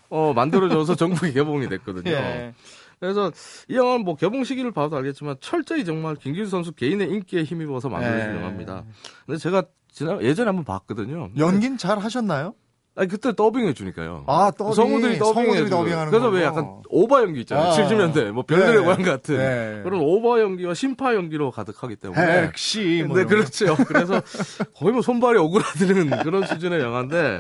어, 0.10 0.34
만들어져서 0.36 0.96
전국이 0.96 1.32
개봉이 1.32 1.70
됐거든요. 1.70 2.12
예. 2.12 2.54
그래서 3.04 3.32
이 3.68 3.76
영화는 3.76 4.06
뭐 4.06 4.16
개봉 4.16 4.46
시기를 4.46 4.72
봐도 4.72 4.96
알겠지만 4.96 5.36
철저히 5.42 5.84
정말 5.84 6.16
김기수 6.16 6.50
선수 6.50 6.72
개인의 6.72 7.10
인기에 7.10 7.44
힘입어서 7.44 7.90
만들어진 7.90 8.32
예. 8.32 8.36
영화입니다. 8.38 8.86
근데 9.26 9.38
제가 9.38 9.64
지난 9.92 10.22
예전에 10.22 10.48
한번 10.48 10.64
봤거든요. 10.64 11.30
연기는 11.38 11.78
잘 11.78 12.00
하셨나요? 12.00 12.54
아니 12.96 13.10
그때 13.10 13.34
더빙 13.36 13.68
해 13.68 13.74
주니까요. 13.74 14.24
아 14.28 14.52
더빙. 14.58 14.74
성우들이 14.74 15.18
더빙 15.20 15.68
더빙하는 15.70 16.12
그래서 16.12 16.30
왜 16.30 16.44
약간 16.44 16.82
오바 16.90 17.24
연기 17.24 17.42
있잖아요. 17.42 17.72
아. 17.72 17.76
70년대 17.76 18.32
뭐 18.32 18.44
별들의 18.44 18.76
네. 18.78 18.84
고향 18.86 19.02
같은 19.02 19.36
네. 19.38 19.82
그런 19.84 20.00
오바 20.00 20.40
연기와 20.40 20.74
신파 20.74 21.16
연기로 21.16 21.52
가득하기 21.52 21.96
때문에. 21.98 22.44
역시. 22.46 23.04
뭐 23.08 23.18
네 23.18 23.26
그렇죠. 23.26 23.76
그래서 23.88 24.22
거의 24.76 24.94
뭐 24.94 25.02
손발이 25.02 25.40
오그라드는 25.40 26.24
그런 26.24 26.46
수준의 26.46 26.80
영화인데 26.82 27.40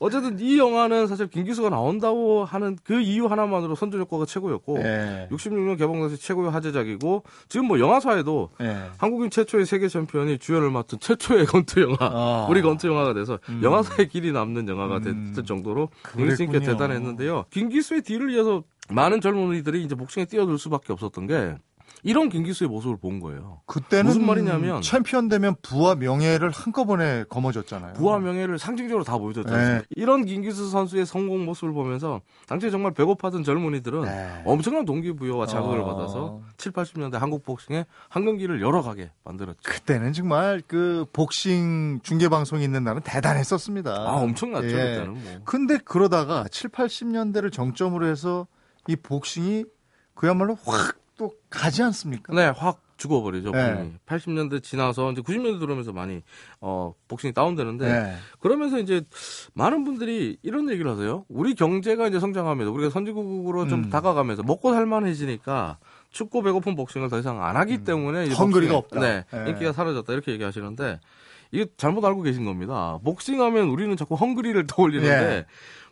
어쨌든 0.00 0.40
이 0.40 0.58
영화는 0.58 1.06
사실 1.06 1.28
김기수가 1.28 1.68
나온다고 1.68 2.44
하는 2.44 2.76
그 2.82 3.00
이유 3.00 3.26
하나만으로 3.26 3.74
선전 3.74 3.98
효과가 3.98 4.24
최고였고 4.24 4.78
네. 4.78 5.28
66년 5.30 5.78
개봉해서 5.78 6.16
최고의 6.16 6.50
화제작이고 6.50 7.22
지금 7.48 7.66
뭐 7.66 7.78
영화사에도 7.78 8.48
네. 8.58 8.88
한국인 8.96 9.28
최초의 9.28 9.66
세계 9.66 9.88
챔피언이 9.88 10.38
주연을 10.38 10.70
맡은 10.70 10.98
최초의 10.98 11.44
권투 11.44 11.82
영화 11.82 11.96
어. 12.00 12.46
우리 12.48 12.62
권투 12.62 12.88
영화가 12.88 13.12
돼서 13.12 13.38
음. 13.50 13.60
영화사의 13.62 14.08
길이 14.08 14.32
남는 14.32 14.68
영화가 14.68 14.96
음. 14.96 15.28
됐을 15.28 15.44
정도로 15.44 15.90
음. 16.16 16.28
대단했는데요. 16.60 17.44
김기수의 17.50 18.00
뒤를 18.00 18.30
이어서 18.30 18.64
많은 18.88 19.20
젊은이들이 19.20 19.82
이제 19.84 19.94
복싱에 19.94 20.24
뛰어들 20.24 20.58
수밖에 20.58 20.94
없었던 20.94 21.26
게 21.26 21.56
이런 22.02 22.28
김기수의 22.28 22.68
모습을 22.68 22.96
본 22.96 23.20
거예요. 23.20 23.60
그때는 23.66 24.06
무슨 24.06 24.26
말이냐면 24.26 24.82
챔피언 24.82 25.28
되면 25.28 25.54
부와 25.62 25.94
명예를 25.96 26.50
한꺼번에 26.50 27.24
거머쥐었잖아요. 27.28 27.94
부와 27.94 28.18
명예를 28.18 28.58
상징적으로 28.58 29.04
다 29.04 29.18
보여줬잖아요. 29.18 29.78
네. 29.78 29.84
이런 29.96 30.24
김기수 30.24 30.70
선수의 30.70 31.06
성공 31.06 31.44
모습을 31.44 31.72
보면서 31.72 32.20
당시에 32.46 32.70
정말 32.70 32.92
배고파던 32.92 33.44
젊은이들은 33.44 34.02
네. 34.02 34.42
엄청난 34.44 34.84
동기부여와 34.84 35.46
자극을 35.46 35.80
어... 35.80 35.84
받아서 35.84 36.40
7, 36.56 36.72
80년대 36.72 37.18
한국 37.18 37.44
복싱에 37.44 37.84
한 38.08 38.24
경기를 38.24 38.60
여러 38.60 38.82
가게 38.82 39.10
만들었죠. 39.24 39.60
그때는 39.62 40.12
정말 40.12 40.62
그 40.66 41.04
복싱 41.12 42.00
중계 42.02 42.28
방송이 42.28 42.64
있는 42.64 42.84
날은 42.84 43.02
대단했었습니다. 43.02 43.90
아, 43.90 44.16
엄청났죠, 44.16 44.66
예. 44.66 44.70
그때는 44.70 45.12
뭐. 45.12 45.22
근데 45.44 45.78
그러다가 45.84 46.44
7, 46.50 46.70
80년대를 46.70 47.52
정점으로 47.52 48.06
해서 48.06 48.46
이 48.88 48.96
복싱이 48.96 49.64
그야말로 50.14 50.56
확 50.64 50.99
또 51.20 51.34
가지 51.50 51.82
않습니까? 51.82 52.32
네, 52.32 52.46
확 52.46 52.80
죽어버리죠. 52.96 53.50
네. 53.50 53.92
80년대 54.06 54.62
지나서 54.62 55.12
이제 55.12 55.20
90년대 55.20 55.60
들어오면서 55.60 55.92
많이 55.92 56.22
어 56.62 56.94
복싱이 57.08 57.34
다운되는데 57.34 57.86
네. 57.86 58.14
그러면서 58.40 58.78
이제 58.78 59.02
많은 59.52 59.84
분들이 59.84 60.38
이런 60.42 60.70
얘기를 60.70 60.90
하세요. 60.90 61.26
우리 61.28 61.54
경제가 61.54 62.08
이제 62.08 62.18
성장하면서 62.18 62.72
우리가 62.72 62.88
선진국으로 62.88 63.68
좀 63.68 63.84
음. 63.84 63.90
다가가면서 63.90 64.44
먹고 64.44 64.72
살만해지니까 64.72 65.78
축구 66.10 66.42
배고픈 66.42 66.74
복싱을 66.74 67.10
더 67.10 67.18
이상 67.18 67.44
안 67.44 67.56
하기 67.56 67.74
음. 67.74 67.84
때문에 67.84 68.30
헝그리가 68.30 68.74
없다. 68.74 69.00
네, 69.00 69.24
네, 69.30 69.50
인기가 69.50 69.72
사라졌다 69.74 70.10
이렇게 70.10 70.32
얘기하시는데 70.32 71.00
이게 71.52 71.66
잘못 71.76 72.02
알고 72.02 72.22
계신 72.22 72.46
겁니다. 72.46 72.98
복싱하면 73.04 73.68
우리는 73.68 73.94
자꾸 73.98 74.14
헝그리를 74.14 74.66
떠올리는데 74.66 75.26
네. 75.26 75.46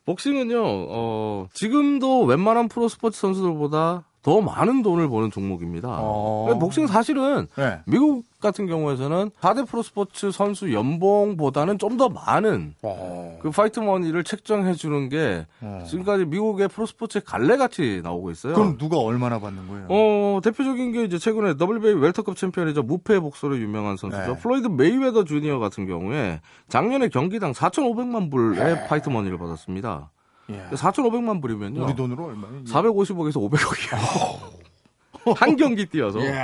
복싱은요, 0.07 0.63
어, 0.65 1.49
지금도 1.53 2.25
웬만한 2.25 2.69
프로 2.69 2.89
스포츠 2.89 3.21
선수들보다 3.21 4.07
더 4.23 4.41
많은 4.41 4.83
돈을 4.83 5.09
버는 5.09 5.31
종목입니다. 5.31 5.89
어... 6.01 6.57
복싱 6.61 6.87
사실은 6.87 7.47
네. 7.57 7.81
미국 7.87 8.25
같은 8.41 8.67
경우에서는 8.67 9.31
4대 9.41 9.67
프로스포츠 9.67 10.31
선수 10.31 10.73
연봉보다는 10.73 11.79
좀 11.79 11.99
더 11.99 12.09
많은 12.09 12.75
어... 12.83 13.39
그 13.43 13.51
파이트 13.51 13.81
머니를 13.81 14.23
책정해 14.23 14.75
주는 14.75 15.09
게 15.09 15.47
어... 15.61 15.83
지금까지 15.89 16.27
미국의 16.27 16.69
프로스포츠의 16.69 17.23
관례같이 17.25 18.01
나오고 18.05 18.31
있어요. 18.31 18.55
그럼 18.55 18.77
누가 18.79 18.99
얼마나 18.99 19.41
받는 19.41 19.67
거예요? 19.69 19.87
어, 19.89 20.41
대표적인 20.45 20.93
게 20.93 21.05
이제 21.05 21.19
최근에 21.19 21.55
WBA 21.61 21.95
웰터급 21.95 22.37
챔피언이자 22.37 22.83
무패 22.83 23.19
복서로 23.21 23.59
유명한 23.59 23.97
선수죠. 23.97 24.35
네. 24.35 24.39
플로이드 24.39 24.69
메이웨더 24.69 25.25
주니어 25.25 25.59
같은 25.59 25.87
경우에 25.87 26.41
작년에 26.69 27.09
경기당 27.09 27.53
4,500만 27.53 28.31
불의 28.31 28.63
네. 28.75 28.87
파이트 28.87 29.09
머니를 29.09 29.39
받았습니다. 29.39 30.11
예. 30.51 30.69
4,500만 30.73 31.41
불이면요. 31.43 31.85
우리 31.85 31.95
돈으로 31.95 32.27
얼마예요? 32.27 32.65
450억에서 32.65 33.35
500억이에요. 33.51 35.37
한 35.37 35.57
경기 35.57 35.87
뛰어서. 35.87 36.21
예. 36.21 36.35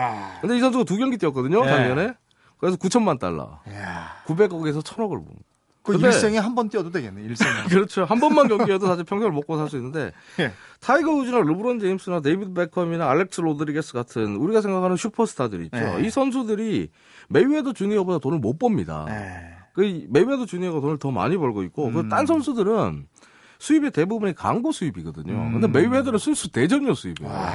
근데 0.40 0.56
이 0.56 0.60
선수가 0.60 0.84
두 0.84 0.96
경기 0.96 1.16
뛰었거든요, 1.16 1.62
예. 1.64 1.68
작년에. 1.68 2.14
그래서 2.58 2.76
9천만 2.76 3.18
달러. 3.18 3.60
예. 3.68 3.72
900억에서 4.26 4.82
1,000억을 4.82 5.10
번. 5.24 5.26
그 5.82 5.94
일생에 5.98 6.38
한 6.38 6.54
번 6.54 6.70
뛰어도 6.70 6.90
되겠네, 6.90 7.22
일생에. 7.22 7.64
그렇죠. 7.68 8.04
한 8.04 8.18
번만 8.18 8.48
경기해도 8.48 8.86
사실 8.86 9.04
평생을 9.04 9.32
먹고 9.32 9.56
살 9.58 9.68
수 9.68 9.76
있는데, 9.76 10.12
예. 10.40 10.52
타이거 10.80 11.10
우즈나 11.12 11.38
르브론 11.40 11.78
제임스나 11.78 12.20
데이비드 12.20 12.52
베컴이나 12.54 13.08
알렉스 13.10 13.40
로드리게스 13.42 13.92
같은 13.92 14.36
우리가 14.36 14.60
생각하는 14.62 14.96
슈퍼스타들 14.96 15.62
있죠. 15.66 15.76
예. 15.78 16.00
이 16.06 16.10
선수들이 16.10 16.88
메이웨더 17.28 17.72
주니어보다 17.74 18.18
돈을 18.18 18.38
못 18.38 18.58
법니다. 18.58 19.06
예. 19.10 19.54
그 19.74 20.06
메이웨더 20.08 20.46
주니어가 20.46 20.80
돈을 20.80 20.98
더 20.98 21.10
많이 21.10 21.36
벌고 21.36 21.62
있고, 21.64 21.90
그 21.90 22.00
음. 22.00 22.02
그딴 22.08 22.24
선수들은 22.26 23.06
수입의 23.64 23.92
대부분이 23.92 24.34
광고 24.34 24.72
수입이거든요. 24.72 25.32
음. 25.32 25.52
근데 25.52 25.68
메이웨더는 25.68 26.18
순수 26.18 26.50
대전료 26.50 26.92
수입이에요. 26.94 27.32
와. 27.32 27.50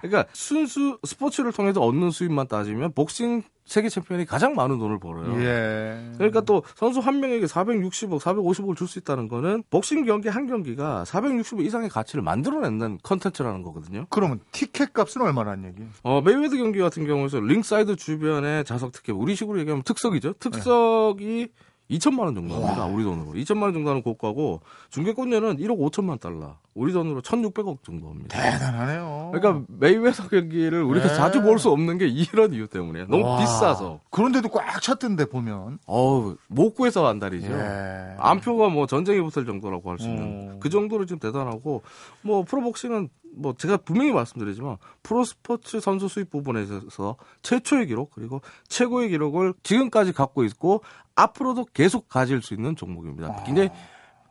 그러니까 0.00 0.24
순수 0.32 0.98
스포츠를 1.04 1.52
통해서 1.52 1.82
얻는 1.82 2.10
수입만 2.10 2.48
따지면 2.48 2.92
복싱 2.94 3.42
세계 3.66 3.90
챔피언이 3.90 4.24
가장 4.24 4.54
많은 4.54 4.78
돈을 4.78 4.98
벌어요. 4.98 5.38
예. 5.42 6.10
그러니까 6.16 6.40
또 6.40 6.62
선수 6.74 7.00
한 7.00 7.20
명에게 7.20 7.44
460억, 7.44 8.18
450억을 8.18 8.74
줄 8.76 8.88
수 8.88 8.98
있다는 8.98 9.28
거는 9.28 9.62
복싱 9.68 10.06
경기 10.06 10.28
한 10.28 10.46
경기가 10.46 11.04
460억 11.06 11.64
이상의 11.64 11.90
가치를 11.90 12.22
만들어낸다는 12.22 12.98
컨텐츠라는 13.02 13.62
거거든요. 13.62 14.06
그러면 14.08 14.40
티켓 14.52 14.94
값은 14.94 15.20
얼마라는 15.20 15.68
얘기? 15.68 15.82
어, 16.02 16.22
메이웨더 16.22 16.56
경기 16.56 16.78
같은 16.80 17.06
경우에서 17.06 17.38
링사이드 17.38 17.96
주변에 17.96 18.64
좌석 18.64 18.92
티켓, 18.92 19.12
우리 19.12 19.34
식으로 19.36 19.60
얘기하면 19.60 19.82
특석이죠. 19.84 20.32
특석이 20.40 21.24
네. 21.26 21.69
2천만 21.90 22.20
원 22.20 22.34
정도 22.34 22.54
합니다. 22.54 22.86
우리 22.86 23.02
돈으로. 23.04 23.32
2천만 23.32 23.62
원 23.64 23.72
정도 23.74 23.90
하는 23.90 24.02
고가고 24.02 24.60
중계권료는 24.90 25.56
1억 25.58 25.78
5천만 25.90 26.20
달러. 26.20 26.56
우리 26.74 26.92
돈으로 26.92 27.20
1,600억 27.20 27.82
정도 27.84 28.08
합니다. 28.08 28.38
대단하네요. 28.40 29.32
그러니까 29.34 29.64
메이웨더 29.68 30.28
경기를 30.28 30.82
우리가 30.84 31.08
네. 31.08 31.14
자주 31.14 31.42
볼 31.42 31.58
수 31.58 31.68
없는 31.70 31.98
게 31.98 32.06
이런 32.06 32.54
이유 32.54 32.68
때문에 32.68 33.04
너무 33.06 33.24
와. 33.24 33.38
비싸서. 33.40 34.00
그런데도 34.10 34.48
꽉 34.50 34.80
찼던데 34.80 35.26
보면. 35.26 35.78
어우, 35.86 36.36
못 36.48 36.74
구해서 36.74 37.06
안달이죠. 37.08 37.52
예. 37.52 38.14
암표가 38.18 38.68
뭐 38.68 38.86
전쟁이 38.86 39.20
붙을 39.20 39.44
정도라고 39.44 39.90
할 39.90 39.98
수 39.98 40.08
있는 40.08 40.22
음. 40.22 40.60
그 40.60 40.70
정도로 40.70 41.04
지금 41.06 41.18
대단하고 41.18 41.82
뭐 42.22 42.44
프로복싱은 42.44 43.08
뭐 43.32 43.54
제가 43.56 43.78
분명히 43.78 44.12
말씀드리지만 44.12 44.76
프로스포츠 45.02 45.80
선수 45.80 46.08
수입 46.08 46.30
부분에 46.30 46.62
있어서 46.62 47.16
최초의 47.42 47.86
기록 47.86 48.10
그리고 48.10 48.40
최고의 48.68 49.10
기록을 49.10 49.54
지금까지 49.62 50.12
갖고 50.12 50.44
있고 50.44 50.82
앞으로도 51.14 51.66
계속 51.72 52.08
가질 52.08 52.42
수 52.42 52.54
있는 52.54 52.76
종목입니다. 52.76 53.28
아. 53.28 53.44
굉장히 53.44 53.70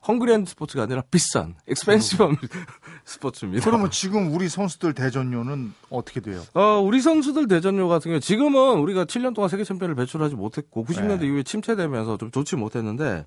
헝그리한 0.08 0.46
스포츠가 0.46 0.84
아니라 0.84 1.04
비싼, 1.12 1.56
엑스펜시브한 1.68 2.38
스포츠입니다. 3.06 3.64
그러면 3.66 3.92
지금 3.92 4.34
우리 4.34 4.48
선수들 4.50 4.94
대전료는 4.94 5.74
어떻게 5.90 6.20
돼요? 6.20 6.42
어, 6.54 6.80
우리 6.80 7.02
선수들 7.02 7.48
대전료 7.48 7.88
같은 7.88 8.10
경우 8.12 8.20
지금은 8.20 8.80
우리가 8.80 9.06
7년 9.06 9.36
동안 9.36 9.50
세계 9.50 9.64
챔피언을 9.64 9.96
배출하지 9.96 10.36
못했고 10.36 10.86
90년대 10.86 11.20
네. 11.20 11.28
이후에 11.28 11.44
침체되면서 11.44 12.18
좀 12.18 12.32
좋지 12.32 12.56
못했는데 12.56 13.26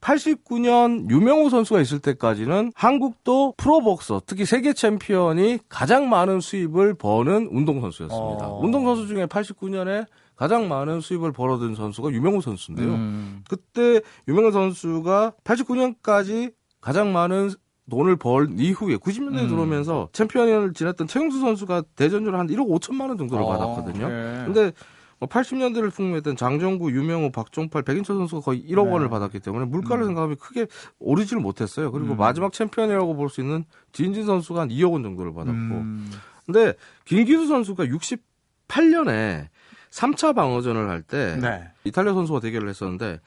89년 0.00 1.10
유명호 1.10 1.50
선수가 1.50 1.80
있을 1.80 1.98
때까지는 1.98 2.72
한국도 2.74 3.54
프로복서, 3.56 4.22
특히 4.26 4.44
세계 4.44 4.72
챔피언이 4.72 5.58
가장 5.68 6.08
많은 6.08 6.40
수입을 6.40 6.94
버는 6.94 7.48
운동선수였습니다. 7.50 8.46
어. 8.46 8.60
운동선수 8.62 9.06
중에 9.08 9.26
89년에 9.26 10.06
가장 10.40 10.68
많은 10.68 11.02
수입을 11.02 11.32
벌어든 11.32 11.74
선수가 11.74 12.12
유명호 12.12 12.40
선수인데요. 12.40 12.88
음. 12.94 13.44
그때 13.46 14.00
유명호 14.26 14.52
선수가 14.52 15.34
89년까지 15.44 16.54
가장 16.80 17.12
많은 17.12 17.50
돈을 17.90 18.16
벌 18.16 18.48
이후에 18.58 18.96
90년대에 18.96 19.42
음. 19.42 19.48
들어오면서 19.48 20.08
챔피언을 20.12 20.72
지냈던 20.72 21.08
최용수 21.08 21.40
선수가 21.40 21.82
대전주로 21.94 22.38
한 22.38 22.46
1억 22.46 22.66
5천만 22.70 23.10
원 23.10 23.18
정도를 23.18 23.44
어, 23.44 23.48
받았거든요. 23.48 24.08
네. 24.08 24.42
근데 24.46 24.72
80년대를 25.20 25.92
풍미했던 25.92 26.36
장정구, 26.36 26.90
유명우, 26.92 27.32
박종팔, 27.32 27.82
백인철 27.82 28.16
선수가 28.16 28.40
거의 28.40 28.62
1억 28.66 28.86
네. 28.86 28.92
원을 28.92 29.10
받았기 29.10 29.40
때문에 29.40 29.66
물가를 29.66 30.04
음. 30.04 30.06
생각하면 30.06 30.36
크게 30.38 30.68
오르지를 31.00 31.42
못했어요. 31.42 31.92
그리고 31.92 32.14
음. 32.14 32.16
마지막 32.16 32.54
챔피언이라고 32.54 33.14
볼 33.14 33.28
수 33.28 33.42
있는 33.42 33.64
진진 33.92 34.24
선수가 34.24 34.58
한 34.62 34.68
2억 34.70 34.90
원 34.90 35.02
정도를 35.02 35.34
받았고. 35.34 35.52
음. 35.52 36.10
근데 36.46 36.72
김기수 37.04 37.46
선수가 37.46 37.84
68년에 38.68 39.48
3차 39.90 40.34
방어전을 40.34 40.88
할때 40.88 41.36
네. 41.40 41.68
이탈리아 41.84 42.14
선수와 42.14 42.40
대결을 42.40 42.68
했었는데 42.68 43.20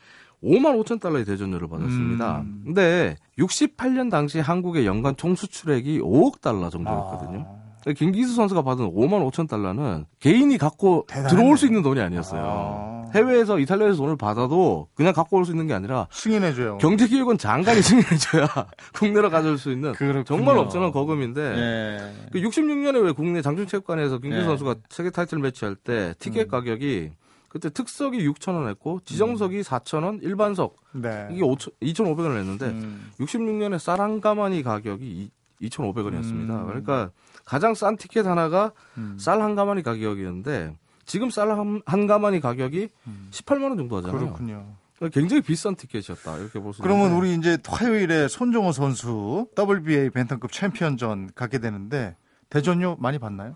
5만 0.44 0.84
5천 0.84 1.00
달러의 1.00 1.24
대전료를 1.26 1.70
받았습니다. 1.70 2.42
음. 2.42 2.62
근데 2.66 3.16
68년 3.40 4.12
당시 4.12 4.40
한국의 4.40 4.86
연간 4.86 5.16
총 5.16 5.36
수출액이 5.36 6.00
5억 6.00 6.42
달러 6.42 6.70
정도였거든요. 6.70 7.46
아. 7.48 7.63
김기수 7.92 8.34
선수가 8.36 8.62
받은 8.62 8.86
5만 8.94 9.30
5천 9.30 9.50
달러는 9.50 10.06
개인이 10.20 10.58
갖고 10.58 11.06
대단하네. 11.08 11.36
들어올 11.36 11.58
수 11.58 11.66
있는 11.66 11.82
돈이 11.82 12.00
아니었어요. 12.00 12.42
아. 12.46 13.04
해외에서 13.14 13.60
이탈리아에서 13.60 13.98
돈을 13.98 14.16
받아도 14.18 14.88
그냥 14.96 15.14
갖고 15.14 15.38
올 15.38 15.46
수 15.46 15.52
있는 15.52 15.68
게 15.68 15.74
아니라 15.74 16.08
승인해줘요. 16.12 16.78
경제기획원 16.80 17.38
장관이 17.38 17.82
승인해줘야 17.84 18.48
국내로 18.96 19.30
가져올 19.30 19.58
수 19.58 19.72
있는 19.72 19.92
그렇군요. 19.94 20.24
정말 20.24 20.58
엄청난 20.58 20.92
거금인데 20.92 21.42
예. 21.42 22.14
그 22.32 22.40
66년에 22.40 23.04
왜 23.04 23.12
국내 23.12 23.42
장충체육관에서 23.42 24.18
김기수 24.20 24.42
네. 24.42 24.48
선수가 24.48 24.76
세계 24.90 25.10
타이틀 25.12 25.40
매치할 25.40 25.76
때 25.76 26.16
티켓 26.20 26.44
음. 26.44 26.48
가격이 26.50 27.12
그때 27.50 27.70
특석이 27.70 28.28
6천 28.30 28.56
원 28.56 28.68
했고 28.68 29.00
지정석이 29.06 29.62
4천 29.62 30.04
원, 30.04 30.20
일반석 30.24 30.76
네. 30.94 31.28
이게 31.32 31.42
5천, 31.44 31.72
2,500원을 31.84 32.40
했는데 32.40 32.66
음. 32.66 33.12
66년에 33.20 33.78
쌀한 33.78 34.22
가마니 34.22 34.64
가격이 34.64 35.30
2,500원이었습니다. 35.62 36.50
음. 36.50 36.66
그러니까 36.66 37.12
가장 37.46 37.74
싼 37.74 37.98
티켓 37.98 38.26
하나가 38.26 38.72
음. 38.98 39.18
쌀한 39.20 39.56
가마니 39.56 39.84
가격이었는데 39.84 40.76
지금 41.06 41.30
쌀한 41.30 42.08
가마니 42.08 42.40
가격이 42.40 42.90
음. 43.08 43.28
18만 43.32 43.64
원 43.64 43.78
정도 43.78 43.98
하잖아요. 43.98 44.20
그렇군요. 44.20 44.76
그러니까 44.98 45.20
굉장히 45.20 45.42
비싼 45.42 45.76
티켓이었다 45.76 46.38
이렇게 46.38 46.60
볼수 46.60 46.82
있는데. 46.82 46.82
그러면 46.82 47.18
우리 47.18 47.36
이제 47.36 47.58
화요일에 47.66 48.28
손정호 48.28 48.72
선수 48.72 49.48
WBA 49.58 50.12
벤턴급 50.12 50.52
챔피언전 50.52 51.32
가게 51.36 51.60
되는데 51.60 52.16
대전료 52.50 52.96
많이 53.00 53.20
받나요? 53.20 53.56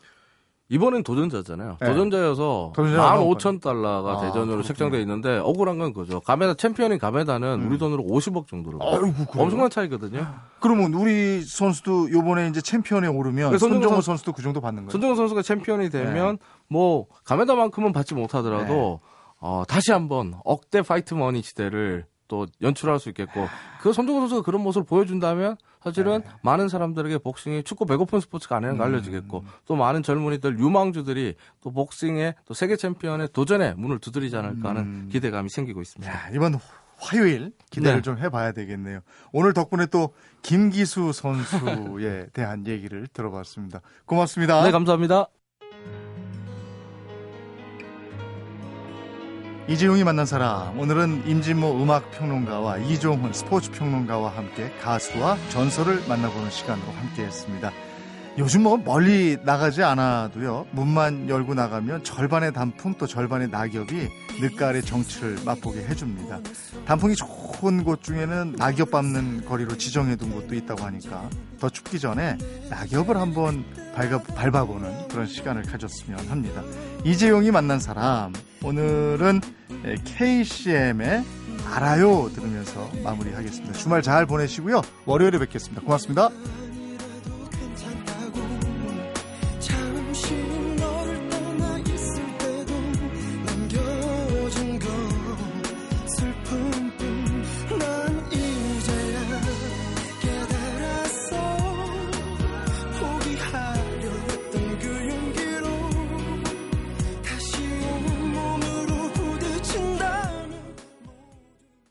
이번엔 0.69 1.03
도전자잖아요. 1.03 1.77
네. 1.80 1.88
도전자여서 1.88 2.73
도전자가 2.75 3.17
15,000달러가 3.19 4.08
아, 4.17 4.21
대전으로. 4.21 4.63
책정돼 4.63 4.99
있는데 5.01 5.38
억울한 5.38 5.77
건 5.77 5.93
그죠. 5.93 6.19
가메다 6.19 6.56
챔피언인 6.56 6.99
가메다는 6.99 7.62
음. 7.62 7.69
우리 7.69 7.77
돈으로 7.77 8.03
50억 8.03 8.47
정도로 8.47 8.80
아이고? 8.82 9.08
엄청난 9.41 9.69
차이거든요. 9.69 10.27
그러면 10.60 10.93
우리 10.93 11.41
선수도 11.41 12.12
요번에 12.12 12.49
이제 12.49 12.60
챔피언에 12.62 13.08
오르면 13.08 13.51
그 13.51 13.58
손정오 13.57 13.81
손정오 13.81 13.95
선- 13.95 14.01
선수 14.17 14.25
도 14.25 14.34
그 14.34 14.41
정도 14.41 14.60
받는 14.60 14.84
거예요? 14.84 14.91
손정오 14.91 15.15
선수가 15.15 15.41
챔피언이 15.41 15.89
되면 15.89 16.38
네. 16.38 16.45
뭐 16.67 17.08
가메다만큼은 17.23 17.93
받지 17.93 18.13
못하더라도 18.13 18.99
어, 19.39 19.63
다시 19.67 19.91
한번 19.91 20.34
억대 20.43 20.82
파이트 20.82 21.13
머니 21.13 21.41
시대를 21.43 22.06
또 22.27 22.45
연출할 22.62 22.99
수 22.99 23.08
있겠고 23.10 23.47
그 23.82 23.93
손정오 23.93 24.19
선수가 24.21 24.41
그런 24.41 24.62
모습을 24.63 24.86
보여준다면 24.86 25.56
사실은 25.89 26.21
네. 26.21 26.30
많은 26.41 26.69
사람들에게 26.69 27.19
복싱이 27.19 27.63
춥고 27.63 27.86
배고픈 27.86 28.19
스포츠가 28.19 28.58
아니라는 28.58 28.78
걸 28.78 28.88
음. 28.88 28.93
알려지겠고 28.93 29.43
또 29.65 29.76
많은 29.76 30.04
젊은이들 30.04 30.60
유망주들이 30.60 31.36
또 31.62 31.71
복싱에 31.71 32.36
또 32.45 32.54
세계 32.54 32.76
챔피언의 32.76 33.30
도전에 33.34 33.73
문을 33.73 34.00
두드리지 34.00 34.36
않을까 34.36 34.69
하는 34.69 34.82
음. 34.82 35.10
기대감이 35.12 35.50
생기고 35.50 35.82
있습니다. 35.82 36.12
야, 36.12 36.30
이번 36.34 36.60
화요일 36.97 37.52
기대를 37.69 37.97
네. 37.97 38.02
좀 38.02 38.17
해봐야 38.17 38.52
되겠네요. 38.52 39.02
오늘 39.32 39.54
덕분에 39.54 39.86
또 39.88 40.13
김기수 40.41 41.12
선수에 41.13 42.28
대한 42.34 42.65
얘기를 42.67 43.08
들어봤습니다. 43.08 43.82
고맙습니다. 44.06 44.63
네, 44.63 44.71
감사합니다. 44.71 45.28
이재용이 49.69 50.06
만난 50.06 50.25
사람 50.25 50.80
오늘은 50.80 51.27
임진모 51.27 51.84
음악 51.84 52.10
평론가와 52.12 52.77
이종훈 52.77 53.34
스포츠 53.34 53.69
평론가와 53.71 54.30
함께 54.30 54.71
가수와 54.82 55.38
전설을 55.49 56.03
만나보는 56.08 56.49
시간으로 56.49 56.89
함께했습니다. 56.93 57.87
요즘 58.38 58.63
뭐 58.63 58.78
멀리 58.78 59.38
나가지 59.43 59.82
않아도요 59.82 60.67
문만 60.71 61.28
열고 61.28 61.56
나가면 61.56 62.04
절반의 62.04 62.54
단풍 62.54 62.93
또 62.93 63.08
절반의 63.08 63.50
낙엽이 63.50 64.10
늦가을의 64.39 64.84
정취를 64.84 65.38
맛보게 65.43 65.80
해줍니다. 65.80 66.39
단풍이 66.86 67.15
좋은 67.15 67.84
곳 67.84 68.04
중에는 68.04 68.56
낙엽 68.58 68.91
밟는 68.91 69.45
거리로 69.45 69.76
지정해둔 69.78 70.32
곳도 70.32 70.54
있다고 70.54 70.84
하니까 70.84 71.28
더 71.60 71.69
춥기 71.69 72.00
전에 72.00 72.38
낙엽을 72.69 73.17
한번 73.17 73.65
밟아, 73.95 74.21
밟아보는 74.21 75.08
그런 75.08 75.26
시간을 75.26 75.63
가졌으면 75.63 76.28
합니다. 76.30 76.62
이재용이 77.04 77.50
만난 77.50 77.80
사람 77.80 78.34
오늘은 78.63 79.41
KCM의 80.06 81.23
알아요 81.73 82.30
들으면서 82.34 82.88
마무리하겠습니다. 83.04 83.73
주말 83.73 84.04
잘 84.04 84.28
보내시고요. 84.28 84.82
월요일에 85.06 85.39
뵙겠습니다. 85.39 85.82
고맙습니다. 85.82 86.30